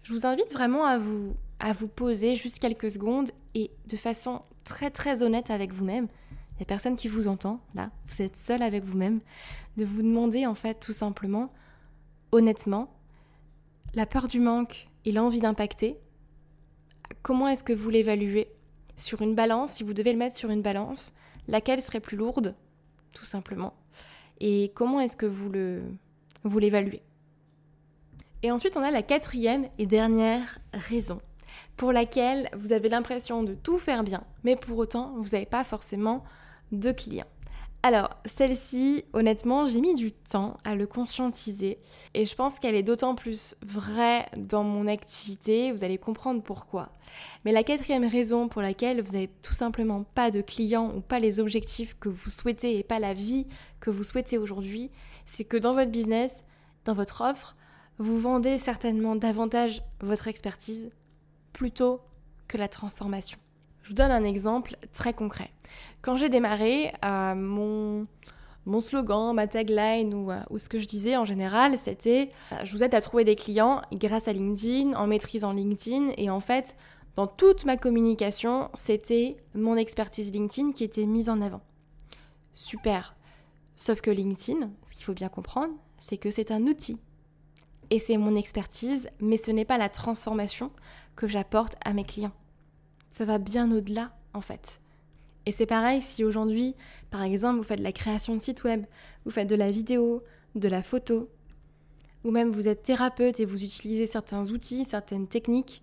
Je 0.04 0.14
vous 0.14 0.26
invite 0.26 0.54
vraiment 0.54 0.86
à 0.86 0.98
vous, 0.98 1.36
à 1.60 1.74
vous 1.74 1.88
poser 1.88 2.36
juste 2.36 2.60
quelques 2.60 2.92
secondes 2.92 3.32
et 3.54 3.72
de 3.88 3.98
façon 3.98 4.42
très 4.64 4.90
très 4.90 5.24
honnête 5.24 5.52
avec 5.52 5.74
vous-même. 5.74 6.08
Il 6.54 6.58
n'y 6.60 6.64
a 6.64 6.66
personne 6.66 6.96
qui 6.96 7.08
vous 7.08 7.28
entend, 7.28 7.62
là, 7.74 7.90
vous 8.08 8.22
êtes 8.22 8.36
seul 8.36 8.62
avec 8.62 8.84
vous-même, 8.84 9.22
de 9.78 9.86
vous 9.86 10.02
demander 10.02 10.46
en 10.46 10.56
fait 10.56 10.80
tout 10.80 10.94
simplement, 10.94 11.54
honnêtement, 12.32 12.94
la 13.94 14.06
peur 14.06 14.28
du 14.28 14.40
manque 14.40 14.88
et 15.06 15.12
l'envie 15.12 15.40
d'impacter, 15.40 15.98
comment 17.22 17.48
est-ce 17.48 17.64
que 17.64 17.74
vous 17.74 17.90
l'évaluez? 17.90 18.50
Sur 18.98 19.22
une 19.22 19.36
balance, 19.36 19.76
si 19.76 19.84
vous 19.84 19.94
devez 19.94 20.12
le 20.12 20.20
mettre 20.20 20.36
sur 20.36 20.50
une 20.50 20.62
balance, 20.62 21.16
laquelle 21.48 21.82
serait 21.82 22.02
plus 22.02 22.18
lourde, 22.18 22.56
tout 23.14 23.24
simplement 23.24 23.74
Et 24.40 24.72
comment 24.74 25.00
est-ce 25.00 25.18
que 25.18 25.26
vous 25.26 25.50
le 25.50 25.82
vous 26.44 26.60
l'évaluez? 26.60 27.02
Et 28.42 28.52
ensuite, 28.52 28.78
on 28.78 28.82
a 28.82 28.92
la 28.92 29.02
quatrième 29.02 29.68
et 29.78 29.86
dernière 29.86 30.60
raison 30.74 31.22
pour 31.76 31.92
laquelle 31.92 32.50
vous 32.58 32.72
avez 32.72 32.90
l'impression 32.90 33.44
de 33.44 33.54
tout 33.54 33.78
faire 33.78 34.04
bien, 34.04 34.24
mais 34.44 34.56
pour 34.56 34.78
autant, 34.78 35.14
vous 35.18 35.30
n'avez 35.30 35.46
pas 35.46 35.64
forcément 35.64 36.24
de 36.72 36.92
clients. 36.92 37.26
Alors, 37.82 38.10
celle-ci, 38.26 39.06
honnêtement, 39.14 39.66
j'ai 39.66 39.80
mis 39.80 39.96
du 39.96 40.12
temps 40.12 40.58
à 40.66 40.76
le 40.76 40.86
conscientiser 40.86 41.80
et 42.14 42.26
je 42.26 42.36
pense 42.36 42.60
qu'elle 42.60 42.76
est 42.76 42.84
d'autant 42.84 43.16
plus 43.16 43.56
vraie 43.62 44.28
dans 44.36 44.66
mon 44.66 44.86
activité, 44.86 45.72
vous 45.72 45.86
allez 45.86 45.98
comprendre 45.98 46.44
pourquoi. 46.44 46.90
Mais 47.46 47.54
la 47.54 47.64
quatrième 47.64 48.06
raison 48.06 48.50
pour 48.50 48.62
laquelle 48.62 49.02
vous 49.02 49.14
n'avez 49.14 49.30
tout 49.42 49.54
simplement 49.54 50.04
pas 50.04 50.30
de 50.30 50.42
clients 50.42 50.94
ou 50.94 51.00
pas 51.00 51.20
les 51.20 51.40
objectifs 51.40 51.98
que 51.98 52.10
vous 52.10 52.30
souhaitez 52.30 52.78
et 52.78 52.84
pas 52.84 53.00
la 53.00 53.14
vie 53.14 53.48
que 53.80 53.90
vous 53.90 54.04
souhaitez 54.04 54.38
aujourd'hui, 54.38 54.92
c'est 55.26 55.46
que 55.46 55.56
dans 55.56 55.74
votre 55.74 55.92
business, 55.92 56.44
dans 56.84 56.94
votre 56.94 57.22
offre, 57.22 57.56
vous 57.98 58.20
vendez 58.20 58.58
certainement 58.58 59.16
davantage 59.16 59.84
votre 60.02 60.28
expertise 60.28 60.90
plutôt 61.54 62.02
que 62.50 62.58
la 62.58 62.68
transformation. 62.68 63.40
Je 63.82 63.90
vous 63.90 63.94
donne 63.96 64.12
un 64.12 64.24
exemple 64.24 64.76
très 64.94 65.14
concret. 65.14 65.52
Quand 66.02 66.16
j'ai 66.16 66.30
démarré, 66.30 66.94
euh, 67.04 67.36
mon, 67.36 68.08
slogan, 68.82 69.34
ma 69.34 69.48
tagline 69.48 70.14
ou, 70.14 70.32
euh, 70.32 70.40
ou, 70.50 70.60
ce 70.60 70.70
que 70.70 70.80
je 70.80 70.88
disais 70.88 71.18
en 71.18 71.26
général, 71.26 71.78
c'était 71.78 72.32
euh, 72.52 72.58
je 72.64 72.72
vous 72.72 72.84
aide 72.84 72.94
à 72.94 73.02
trouver 73.02 73.24
des 73.24 73.36
clients 73.36 73.82
grâce 73.94 74.28
à 74.28 74.34
LinkedIn, 74.34 74.94
en 74.94 75.08
maîtrisant 75.08 75.52
LinkedIn. 75.52 76.12
Et 76.18 76.30
en 76.30 76.40
fait, 76.40 76.76
dans 77.16 77.28
toute 77.28 77.66
ma 77.66 77.78
communication, 77.78 78.70
c'était 78.74 79.38
mon 79.56 79.76
expertise 79.76 80.32
LinkedIn 80.32 80.72
qui 80.72 80.84
était 80.84 81.06
mise 81.06 81.30
en 81.30 81.42
avant. 81.42 81.62
Super. 82.54 83.16
Sauf 83.76 84.02
que 84.02 84.12
LinkedIn, 84.12 84.70
ce 84.84 84.94
qu'il 84.94 85.06
faut 85.06 85.14
bien 85.14 85.30
comprendre, 85.30 85.74
c'est 85.98 86.18
que 86.18 86.32
c'est 86.32 86.52
un 86.52 86.64
outil 86.64 86.98
et 87.90 88.00
c'est 88.00 88.18
mon 88.18 88.36
expertise, 88.36 89.10
mais 89.20 89.38
ce 89.38 89.52
n'est 89.52 89.66
pas 89.66 89.78
la 89.78 89.90
transformation 89.90 90.72
que 91.16 91.28
j'apporte 91.28 91.76
à 91.84 91.94
mes 91.94 92.04
clients. 92.04 92.34
Ça 93.10 93.26
va 93.26 93.38
bien 93.38 93.72
au-delà, 93.72 94.12
en 94.34 94.42
fait. 94.42 94.80
Et 95.46 95.52
c'est 95.52 95.66
pareil 95.66 96.02
si 96.02 96.24
aujourd'hui, 96.24 96.76
par 97.10 97.24
exemple, 97.24 97.58
vous 97.58 97.64
faites 97.64 97.80
de 97.80 97.84
la 97.84 97.92
création 97.92 98.36
de 98.36 98.42
site 98.42 98.64
web, 98.64 98.86
vous 99.26 99.32
faites 99.32 99.50
de 99.50 99.56
la 99.56 99.72
vidéo, 99.72 100.24
de 100.56 100.68
la 100.68 100.84
photo, 100.84 101.30
ou 102.24 102.32
même 102.32 102.50
vous 102.50 102.68
êtes 102.68 102.84
thérapeute 102.84 103.40
et 103.40 103.46
vous 103.46 103.64
utilisez 103.64 104.06
certains 104.06 104.50
outils, 104.52 104.86
certaines 104.86 105.28
techniques, 105.28 105.82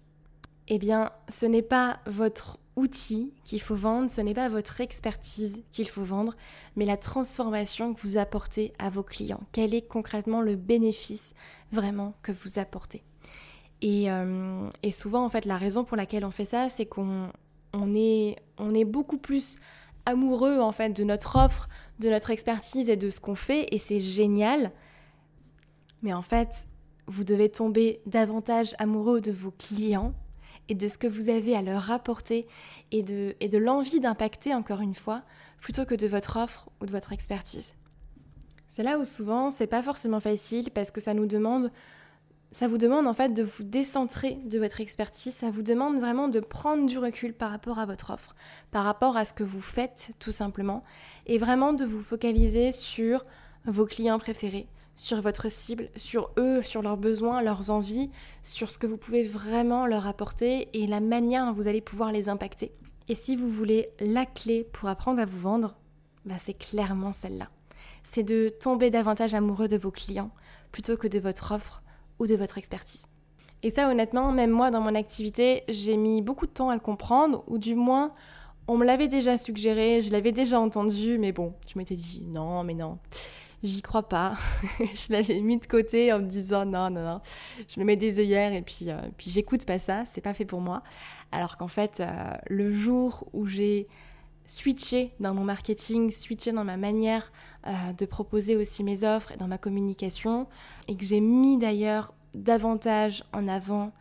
eh 0.68 0.78
bien, 0.78 1.10
ce 1.28 1.46
n'est 1.46 1.62
pas 1.62 2.00
votre 2.06 2.58
outil 2.76 3.32
qu'il 3.44 3.60
faut 3.60 3.74
vendre, 3.74 4.10
ce 4.10 4.20
n'est 4.20 4.34
pas 4.34 4.48
votre 4.48 4.80
expertise 4.80 5.62
qu'il 5.72 5.88
faut 5.88 6.04
vendre, 6.04 6.36
mais 6.76 6.84
la 6.84 6.96
transformation 6.96 7.94
que 7.94 8.02
vous 8.02 8.18
apportez 8.18 8.72
à 8.78 8.90
vos 8.90 9.02
clients. 9.02 9.40
Quel 9.52 9.74
est 9.74 9.86
concrètement 9.88 10.42
le 10.42 10.56
bénéfice 10.56 11.34
vraiment 11.72 12.14
que 12.22 12.32
vous 12.32 12.58
apportez? 12.58 13.02
Et, 13.82 14.10
euh, 14.10 14.68
et, 14.82 14.90
souvent, 14.90 15.24
en 15.24 15.28
fait, 15.28 15.44
la 15.44 15.56
raison 15.56 15.84
pour 15.84 15.96
laquelle 15.96 16.24
on 16.24 16.30
fait 16.30 16.44
ça, 16.44 16.68
c'est 16.68 16.86
qu'on 16.86 17.30
on 17.72 17.94
est, 17.94 18.36
on 18.58 18.74
est 18.74 18.84
beaucoup 18.84 19.18
plus 19.18 19.56
amoureux, 20.06 20.60
en 20.60 20.72
fait, 20.72 20.90
de 20.90 21.04
notre 21.04 21.36
offre, 21.36 21.68
de 21.98 22.08
notre 22.08 22.30
expertise 22.30 22.88
et 22.88 22.96
de 22.96 23.10
ce 23.10 23.20
qu'on 23.20 23.34
fait, 23.34 23.66
et 23.72 23.78
c'est 23.78 24.00
génial. 24.00 24.72
Mais 26.02 26.12
en 26.12 26.22
fait, 26.22 26.66
vous 27.06 27.24
devez 27.24 27.50
tomber 27.50 28.00
davantage 28.06 28.74
amoureux 28.78 29.20
de 29.20 29.32
vos 29.32 29.50
clients 29.50 30.14
et 30.68 30.74
de 30.74 30.88
ce 30.88 30.98
que 30.98 31.06
vous 31.06 31.28
avez 31.28 31.54
à 31.54 31.62
leur 31.62 31.90
apporter 31.90 32.46
et 32.90 33.02
de, 33.02 33.36
et 33.40 33.48
de 33.48 33.58
l'envie 33.58 34.00
d'impacter 34.00 34.54
encore 34.54 34.80
une 34.80 34.94
fois, 34.94 35.22
plutôt 35.60 35.84
que 35.84 35.94
de 35.94 36.06
votre 36.06 36.38
offre 36.38 36.68
ou 36.80 36.86
de 36.86 36.90
votre 36.90 37.12
expertise. 37.12 37.74
C'est 38.68 38.82
là 38.82 38.98
où 38.98 39.04
souvent 39.04 39.50
c'est 39.50 39.66
pas 39.66 39.82
forcément 39.82 40.20
facile 40.20 40.70
parce 40.70 40.90
que 40.90 41.00
ça 41.00 41.14
nous 41.14 41.26
demande 41.26 41.70
ça 42.50 42.68
vous 42.68 42.78
demande 42.78 43.06
en 43.06 43.14
fait 43.14 43.30
de 43.30 43.42
vous 43.42 43.64
décentrer 43.64 44.38
de 44.44 44.58
votre 44.58 44.80
expertise, 44.80 45.34
ça 45.34 45.50
vous 45.50 45.62
demande 45.62 45.98
vraiment 45.98 46.28
de 46.28 46.40
prendre 46.40 46.86
du 46.86 46.98
recul 46.98 47.34
par 47.34 47.50
rapport 47.50 47.78
à 47.78 47.86
votre 47.86 48.10
offre, 48.10 48.34
par 48.70 48.84
rapport 48.84 49.16
à 49.16 49.24
ce 49.24 49.32
que 49.32 49.44
vous 49.44 49.60
faites 49.60 50.12
tout 50.18 50.32
simplement, 50.32 50.84
et 51.26 51.38
vraiment 51.38 51.72
de 51.72 51.84
vous 51.84 52.00
focaliser 52.00 52.72
sur 52.72 53.26
vos 53.64 53.84
clients 53.84 54.18
préférés, 54.18 54.68
sur 54.94 55.20
votre 55.20 55.50
cible, 55.50 55.90
sur 55.96 56.30
eux, 56.38 56.62
sur 56.62 56.82
leurs 56.82 56.96
besoins, 56.96 57.42
leurs 57.42 57.70
envies, 57.70 58.10
sur 58.42 58.70
ce 58.70 58.78
que 58.78 58.86
vous 58.86 58.96
pouvez 58.96 59.22
vraiment 59.22 59.86
leur 59.86 60.06
apporter 60.06 60.68
et 60.72 60.86
la 60.86 61.00
manière 61.00 61.46
dont 61.46 61.52
vous 61.52 61.68
allez 61.68 61.80
pouvoir 61.80 62.12
les 62.12 62.28
impacter. 62.28 62.72
Et 63.08 63.14
si 63.14 63.36
vous 63.36 63.50
voulez 63.50 63.90
la 64.00 64.24
clé 64.24 64.64
pour 64.72 64.88
apprendre 64.88 65.20
à 65.20 65.26
vous 65.26 65.38
vendre, 65.38 65.76
bah 66.24 66.36
c'est 66.38 66.58
clairement 66.58 67.12
celle-là. 67.12 67.50
C'est 68.02 68.22
de 68.22 68.48
tomber 68.48 68.90
davantage 68.90 69.34
amoureux 69.34 69.68
de 69.68 69.76
vos 69.76 69.90
clients 69.90 70.30
plutôt 70.72 70.96
que 70.96 71.08
de 71.08 71.18
votre 71.18 71.52
offre 71.52 71.82
ou 72.18 72.26
de 72.26 72.34
votre 72.34 72.58
expertise. 72.58 73.06
Et 73.62 73.70
ça 73.70 73.88
honnêtement, 73.88 74.32
même 74.32 74.50
moi 74.50 74.70
dans 74.70 74.80
mon 74.80 74.94
activité, 74.94 75.64
j'ai 75.68 75.96
mis 75.96 76.22
beaucoup 76.22 76.46
de 76.46 76.52
temps 76.52 76.70
à 76.70 76.74
le 76.74 76.80
comprendre, 76.80 77.42
ou 77.46 77.58
du 77.58 77.74
moins 77.74 78.12
on 78.68 78.76
me 78.76 78.84
l'avait 78.84 79.08
déjà 79.08 79.38
suggéré, 79.38 80.02
je 80.02 80.10
l'avais 80.10 80.32
déjà 80.32 80.58
entendu, 80.58 81.18
mais 81.18 81.32
bon, 81.32 81.54
je 81.68 81.78
m'étais 81.78 81.94
dit 81.94 82.22
non, 82.26 82.64
mais 82.64 82.74
non 82.74 82.98
j'y 83.62 83.82
crois 83.82 84.08
pas. 84.08 84.36
je 84.80 85.12
l'avais 85.12 85.40
mis 85.40 85.58
de 85.58 85.66
côté 85.66 86.12
en 86.12 86.20
me 86.20 86.26
disant 86.26 86.64
non, 86.64 86.90
non, 86.90 87.02
non, 87.02 87.20
je 87.68 87.80
me 87.80 87.84
mets 87.84 87.96
des 87.96 88.18
œillères 88.18 88.52
et 88.52 88.62
puis, 88.62 88.86
euh, 88.88 88.96
puis 89.16 89.30
j'écoute 89.30 89.64
pas 89.66 89.78
ça, 89.78 90.04
c'est 90.04 90.20
pas 90.20 90.34
fait 90.34 90.44
pour 90.44 90.60
moi. 90.60 90.82
Alors 91.32 91.56
qu'en 91.56 91.68
fait, 91.68 92.00
euh, 92.00 92.34
le 92.48 92.72
jour 92.72 93.28
où 93.32 93.46
j'ai 93.46 93.88
switché 94.46 95.12
dans 95.20 95.34
mon 95.34 95.44
marketing, 95.44 96.10
switché 96.10 96.52
dans 96.52 96.64
ma 96.64 96.76
manière 96.76 97.32
euh, 97.66 97.72
de 97.98 98.06
proposer 98.06 98.56
aussi 98.56 98.84
mes 98.84 99.04
offres 99.04 99.32
et 99.32 99.36
dans 99.36 99.48
ma 99.48 99.58
communication, 99.58 100.46
et 100.88 100.96
que 100.96 101.04
j'ai 101.04 101.20
mis 101.20 101.58
d'ailleurs 101.58 102.14
davantage 102.34 103.24
en 103.32 103.48
avant 103.48 103.92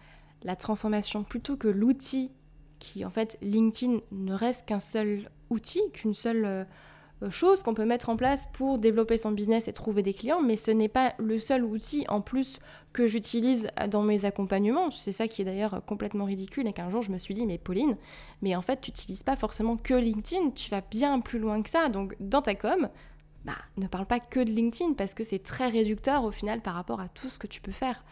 la 0.43 0.55
transformation 0.55 1.23
plutôt 1.23 1.57
que 1.57 1.67
l'outil 1.67 2.31
qui 2.79 3.05
en 3.05 3.09
fait 3.09 3.37
LinkedIn 3.41 3.99
ne 4.11 4.33
reste 4.33 4.67
qu'un 4.67 4.79
seul 4.79 5.29
outil, 5.49 5.81
qu'une 5.93 6.13
seule 6.13 6.67
euh, 7.25 7.27
euh, 7.27 7.29
chose 7.29 7.63
qu'on 7.63 7.73
peut 7.73 7.85
mettre 7.85 8.09
en 8.09 8.15
place 8.15 8.47
pour 8.53 8.77
développer 8.77 9.17
son 9.17 9.31
business 9.31 9.67
et 9.67 9.73
trouver 9.73 10.03
des 10.03 10.13
clients, 10.13 10.41
mais 10.41 10.57
ce 10.57 10.71
n'est 10.71 10.87
pas 10.89 11.13
le 11.17 11.37
seul 11.37 11.63
outil 11.63 12.05
en 12.07 12.21
plus 12.21 12.59
que 12.93 13.07
j'utilise 13.07 13.67
dans 13.89 14.01
mes 14.01 14.25
accompagnements. 14.25 14.91
C'est 14.91 15.11
ça 15.11 15.27
qui 15.27 15.41
est 15.41 15.45
d'ailleurs 15.45 15.83
complètement 15.85 16.25
ridicule 16.25 16.67
et 16.67 16.73
qu'un 16.73 16.89
jour 16.89 17.01
je 17.01 17.11
me 17.11 17.17
suis 17.17 17.33
dit, 17.33 17.45
mais 17.45 17.57
Pauline, 17.57 17.97
mais 18.41 18.55
en 18.55 18.61
fait 18.61 18.81
tu 18.81 18.91
n'utilises 18.91 19.23
pas 19.23 19.35
forcément 19.35 19.77
que 19.77 19.93
LinkedIn, 19.93 20.51
tu 20.51 20.69
vas 20.69 20.81
bien 20.81 21.19
plus 21.19 21.39
loin 21.39 21.61
que 21.61 21.69
ça. 21.69 21.89
Donc 21.89 22.15
dans 22.19 22.41
ta 22.41 22.55
com, 22.55 22.89
bah, 23.43 23.53
ne 23.77 23.87
parle 23.87 24.05
pas 24.05 24.19
que 24.19 24.39
de 24.39 24.49
LinkedIn 24.49 24.93
parce 24.93 25.13
que 25.13 25.23
c'est 25.23 25.43
très 25.43 25.67
réducteur 25.67 26.23
au 26.23 26.31
final 26.31 26.61
par 26.61 26.73
rapport 26.73 26.99
à 26.99 27.09
tout 27.09 27.29
ce 27.29 27.37
que 27.37 27.47
tu 27.47 27.61
peux 27.61 27.71
faire. 27.71 28.03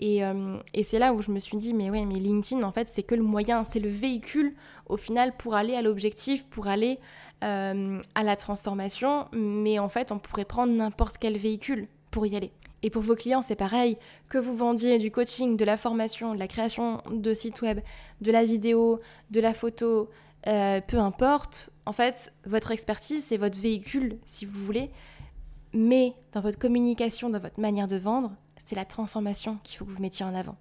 Euh, 0.00 0.58
et, 0.74 0.82
c'est 0.82 0.98
là 0.98 1.12
où 1.12 1.22
je 1.22 1.30
me 1.30 1.38
suis 1.38 1.56
dit, 1.56 1.74
mais 1.74 1.90
ouais, 1.90 2.04
mais 2.04 2.16
LinkedIn, 2.16 2.62
en 2.62 2.72
fait, 2.72 2.88
c'est 2.88 3.02
que 3.02 3.14
le 3.14 3.22
moyen, 3.22 3.64
c'est 3.64 3.80
le 3.80 3.88
véhicule, 3.88 4.54
au 4.88 4.96
final, 4.96 5.36
pour 5.36 5.54
aller 5.54 5.74
à 5.74 5.82
l'objectif, 5.82 6.46
pour 6.46 6.68
aller 6.68 6.98
euh, 7.44 8.00
à 8.14 8.22
la 8.22 8.36
transformation. 8.36 9.26
Mais 9.32 9.78
en 9.78 9.88
fait, 9.88 10.12
on 10.12 10.18
pourrait 10.18 10.44
prendre 10.44 10.72
n'importe 10.72 11.18
quel 11.18 11.36
véhicule 11.36 11.88
pour 12.10 12.26
y 12.26 12.36
aller. 12.36 12.52
Et 12.82 12.90
pour 12.90 13.02
vos 13.02 13.16
clients, 13.16 13.42
c'est 13.42 13.56
pareil. 13.56 13.98
Que 14.28 14.38
vous 14.38 14.56
vendiez 14.56 14.98
du 14.98 15.10
coaching, 15.10 15.56
de 15.56 15.64
la 15.64 15.76
formation, 15.76 16.34
de 16.34 16.38
la 16.38 16.46
création 16.46 17.02
de 17.10 17.34
sites 17.34 17.60
web, 17.62 17.80
de 18.20 18.30
la 18.30 18.44
vidéo, 18.44 19.00
de 19.30 19.40
la 19.40 19.52
photo, 19.52 20.08
euh, 20.46 20.80
peu 20.80 20.98
importe. 20.98 21.70
En 21.86 21.92
fait, 21.92 22.32
votre 22.46 22.70
expertise, 22.70 23.24
c'est 23.24 23.36
votre 23.36 23.60
véhicule, 23.60 24.18
si 24.26 24.46
vous 24.46 24.64
voulez. 24.64 24.90
Mais 25.74 26.14
dans 26.32 26.40
votre 26.40 26.58
communication, 26.58 27.30
dans 27.30 27.40
votre 27.40 27.60
manière 27.60 27.88
de 27.88 27.96
vendre, 27.96 28.32
c'est 28.68 28.76
la 28.76 28.84
transformation 28.84 29.58
qu'il 29.62 29.78
faut 29.78 29.86
que 29.86 29.90
vous 29.90 30.02
mettiez 30.02 30.26
en 30.26 30.34
avant. 30.34 30.56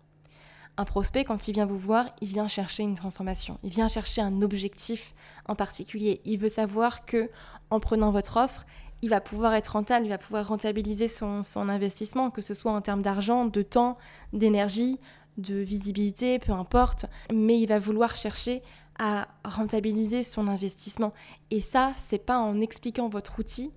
Un 0.78 0.86
prospect, 0.86 1.26
quand 1.26 1.50
il 1.50 1.54
vient 1.54 1.66
vous 1.66 1.78
voir, 1.78 2.16
il 2.22 2.30
vient 2.30 2.48
chercher 2.48 2.84
une 2.84 2.94
transformation, 2.94 3.60
il 3.64 3.70
vient 3.70 3.90
chercher 3.90 4.22
un 4.22 4.42
objectif 4.42 5.14
en 5.48 5.56
particulier. 5.56 6.22
Il 6.24 6.38
veut 6.38 6.50
savoir 6.50 7.04
que, 7.04 7.30
en 7.70 7.82
prenant 7.82 8.12
votre 8.12 8.38
offre, 8.38 8.66
il 9.02 9.10
va 9.10 9.20
pouvoir 9.20 9.54
être 9.56 9.70
rentable, 9.70 10.06
il 10.06 10.10
va 10.10 10.18
pouvoir 10.18 10.48
rentabiliser 10.48 11.10
son, 11.10 11.42
investissement, 11.56 12.32
que 12.32 12.42
ce 12.42 12.54
soit 12.54 12.72
en 12.72 12.82
termes 12.82 13.02
d'argent, 13.02 13.46
de 13.46 13.62
temps, 13.62 13.98
d'énergie, 14.32 15.00
de 15.38 15.56
visibilité, 15.56 16.40
peu 16.40 16.54
importe, 16.54 17.08
mais 17.34 17.60
il 17.60 17.68
va 17.68 17.78
vouloir 17.78 18.16
chercher 18.16 18.64
à 19.00 19.28
rentabiliser 19.44 20.24
son 20.24 20.48
investissement. 20.48 21.14
Et 21.52 21.60
ça, 21.60 21.92
c'est 21.98 22.26
pas 22.26 22.40
en 22.40 22.62
expliquant 22.62 23.10
votre 23.10 23.40
outil 23.40 23.72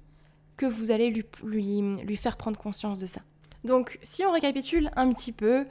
que 0.56 0.66
vous 0.66 0.92
allez 0.92 1.10
lui 1.42 2.16
faire 2.16 2.36
prendre 2.36 2.58
conscience 2.58 3.00
de 3.00 3.06
ça. 3.06 3.22
Donc, 3.64 3.98
si 4.02 4.24
on 4.24 4.32
récapitule 4.32 4.90
un 4.96 5.12
petit 5.12 5.32
peu, 5.32 5.66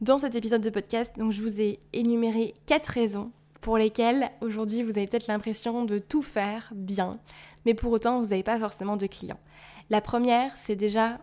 dans 0.00 0.18
cet 0.18 0.34
épisode 0.36 0.62
de 0.62 0.70
podcast, 0.70 1.18
donc 1.18 1.32
je 1.32 1.42
vous 1.42 1.60
ai 1.60 1.80
énuméré 1.92 2.54
quatre 2.66 2.86
raisons 2.86 3.32
pour 3.60 3.78
lesquelles 3.78 4.30
aujourd'hui 4.40 4.82
vous 4.82 4.96
avez 4.96 5.06
peut-être 5.06 5.26
l'impression 5.26 5.84
de 5.84 5.98
tout 5.98 6.22
faire 6.22 6.70
bien, 6.74 7.18
mais 7.66 7.74
pour 7.74 7.90
autant 7.92 8.20
vous 8.20 8.28
n'avez 8.28 8.44
pas 8.44 8.58
forcément 8.58 8.96
de 8.96 9.06
clients. 9.06 9.40
La 9.90 10.00
première, 10.00 10.56
c'est 10.56 10.76
déjà 10.76 11.18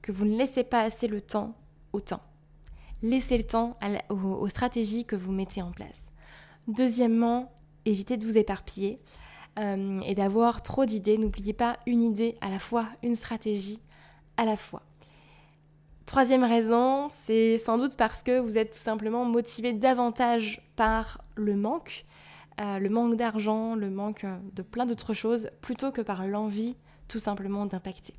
que 0.00 0.12
vous 0.12 0.24
ne 0.24 0.36
laissez 0.36 0.64
pas 0.64 0.80
assez 0.80 1.08
le 1.08 1.20
temps 1.20 1.54
au 1.92 2.00
temps. 2.00 2.22
Laissez 3.02 3.36
le 3.36 3.44
temps 3.44 3.76
aux, 4.08 4.48
stratégies 4.48 5.04
que 5.04 5.16
vous 5.16 5.32
mettez 5.32 5.60
en 5.60 5.70
place. 5.70 6.10
Deuxièmement, 6.68 7.52
évitez 7.84 8.16
de 8.16 8.24
vous 8.24 8.38
éparpiller 8.38 9.00
euh, 9.58 9.98
et 10.06 10.14
d'avoir 10.14 10.62
trop 10.62 10.86
d'idées. 10.86 11.18
N'oubliez 11.18 11.52
pas 11.52 11.78
une 11.86 12.02
idée 12.02 12.38
à 12.40 12.48
la 12.48 12.58
fois, 12.58 12.86
une 13.02 13.14
stratégie 13.14 13.80
à 14.38 14.44
la 14.44 14.56
fois. 14.56 14.82
Troisième 16.06 16.44
raison, 16.44 17.08
c'est 17.10 17.58
sans 17.58 17.78
doute 17.78 17.96
parce 17.96 18.22
que 18.22 18.38
vous 18.38 18.58
êtes 18.58 18.70
tout 18.72 18.78
simplement 18.78 19.24
motivé 19.24 19.72
davantage 19.72 20.62
par 20.76 21.20
le 21.34 21.56
manque, 21.56 22.04
euh, 22.60 22.78
le 22.78 22.88
manque 22.88 23.16
d'argent, 23.16 23.74
le 23.74 23.90
manque 23.90 24.22
euh, 24.22 24.38
de 24.54 24.62
plein 24.62 24.86
d'autres 24.86 25.14
choses, 25.14 25.50
plutôt 25.60 25.90
que 25.90 26.00
par 26.00 26.24
l'envie 26.24 26.76
tout 27.08 27.18
simplement 27.18 27.66
d'impacter. 27.66 28.14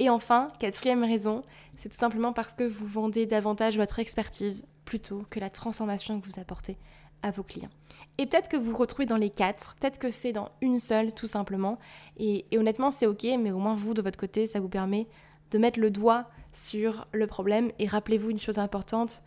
Et 0.00 0.10
enfin, 0.10 0.50
quatrième 0.58 1.04
raison, 1.04 1.44
c'est 1.76 1.88
tout 1.88 1.96
simplement 1.96 2.32
parce 2.32 2.54
que 2.54 2.64
vous 2.64 2.86
vendez 2.86 3.26
davantage 3.26 3.76
votre 3.76 4.00
expertise 4.00 4.66
plutôt 4.84 5.24
que 5.30 5.38
la 5.38 5.50
transformation 5.50 6.20
que 6.20 6.26
vous 6.26 6.40
apportez 6.40 6.76
à 7.22 7.30
vos 7.30 7.44
clients. 7.44 7.70
Et 8.18 8.26
peut-être 8.26 8.48
que 8.48 8.56
vous 8.56 8.72
vous 8.72 8.76
retrouvez 8.76 9.06
dans 9.06 9.16
les 9.16 9.30
quatre, 9.30 9.76
peut-être 9.76 9.98
que 9.98 10.10
c'est 10.10 10.32
dans 10.32 10.50
une 10.60 10.80
seule 10.80 11.14
tout 11.14 11.28
simplement. 11.28 11.78
et 12.18 12.44
honnêtement, 12.58 12.90
c'est 12.90 13.06
ok, 13.06 13.24
mais 13.38 13.52
au 13.52 13.58
moins 13.58 13.76
vous, 13.76 13.94
de 13.94 14.02
votre 14.02 14.18
côté, 14.18 14.48
ça 14.48 14.58
vous 14.58 14.68
permet 14.68 15.06
de 15.54 15.58
mettre 15.58 15.78
le 15.78 15.90
doigt 15.90 16.28
sur 16.52 17.06
le 17.12 17.26
problème. 17.28 17.70
Et 17.78 17.86
rappelez-vous 17.86 18.30
une 18.30 18.40
chose 18.40 18.58
importante, 18.58 19.22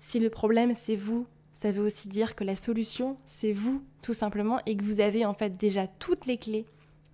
si 0.00 0.18
le 0.18 0.28
problème 0.28 0.74
c'est 0.74 0.96
vous, 0.96 1.26
ça 1.52 1.72
veut 1.72 1.84
aussi 1.84 2.08
dire 2.08 2.34
que 2.34 2.44
la 2.44 2.56
solution 2.56 3.16
c'est 3.26 3.52
vous 3.52 3.82
tout 4.02 4.14
simplement 4.14 4.60
et 4.66 4.76
que 4.76 4.84
vous 4.84 5.00
avez 5.00 5.24
en 5.24 5.34
fait 5.34 5.56
déjà 5.56 5.86
toutes 5.86 6.26
les 6.26 6.36
clés 6.36 6.66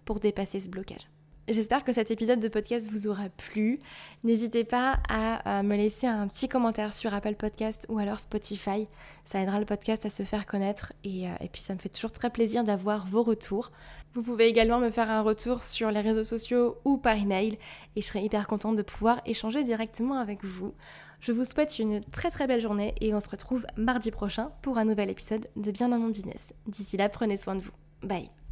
pour 0.07 0.19
dépasser 0.19 0.61
ce 0.61 0.71
blocage. 0.71 1.14
J'espère 1.47 1.85
que 1.85 1.93
cet 1.93 2.11
épisode 2.11 2.41
de 2.41 2.49
podcast 2.49 2.91
vous 2.91 3.07
aura 3.07 3.29
plu. 3.29 3.79
N'hésitez 4.23 4.65
pas 4.65 4.99
à, 5.11 5.63
me 5.63 5.77
laisser 5.77 6.07
un 6.07 6.27
petit 6.27 6.49
commentaire 6.49 6.95
sur 6.95 7.13
Apple 7.13 7.35
Podcast 7.35 7.85
ou 7.91 7.99
alors 7.99 8.19
Spotify. 8.19 8.89
Ça 9.27 9.41
aidera 9.41 9.61
le 9.61 9.67
podcast 9.67 10.07
à 10.07 10.09
se 10.09 10.23
faire 10.23 10.47
connaître 10.47 10.95
et, 11.05 11.29
euh, 11.29 11.35
et 11.41 11.49
puis 11.49 11.61
ça 11.61 11.75
me 11.75 11.79
fait 11.79 11.91
toujours 11.91 12.13
très 12.13 12.31
plaisir 12.31 12.65
d'avoir 12.65 13.07
vos 13.07 13.23
retours. 13.23 13.73
Vous 14.15 14.23
pouvez 14.23 14.47
également 14.47 14.79
me 14.79 14.91
faire 14.91 15.11
un 15.11 15.21
retour 15.21 15.65
sur 15.65 15.91
les 15.91 16.01
réseaux 16.01 16.25
sociaux 16.25 16.79
ou 16.87 16.97
par 16.97 17.17
email 17.17 17.59
et 17.95 18.01
je 18.01 18.07
serai 18.07 18.23
hyper 18.23 18.47
contente 18.47 18.77
de 18.77 18.83
pouvoir 18.83 19.21
échanger 19.27 19.65
directement 19.65 20.19
avec 20.19 20.45
vous. 20.45 20.73
Je 21.21 21.33
vous 21.33 21.45
souhaite 21.45 21.79
une 21.79 22.01
très 22.01 22.31
très 22.31 22.47
belle 22.47 22.61
journée 22.63 22.95
et 23.03 23.15
on 23.15 23.21
se 23.21 23.29
retrouve 23.29 23.67
mardi 23.77 24.11
prochain 24.11 24.51
pour 24.63 24.79
un 24.79 24.87
nouvel 24.87 25.11
épisode 25.11 25.47
de 25.57 25.71
Bien 25.71 25.91
dans 25.91 25.99
mon 25.99 26.09
business. 26.09 26.55
D'ici 26.67 26.97
là, 26.97 27.11
prenez 27.11 27.37
soin 27.37 27.55
de 27.55 27.61
vous. 27.61 27.73
Bye 28.03 28.44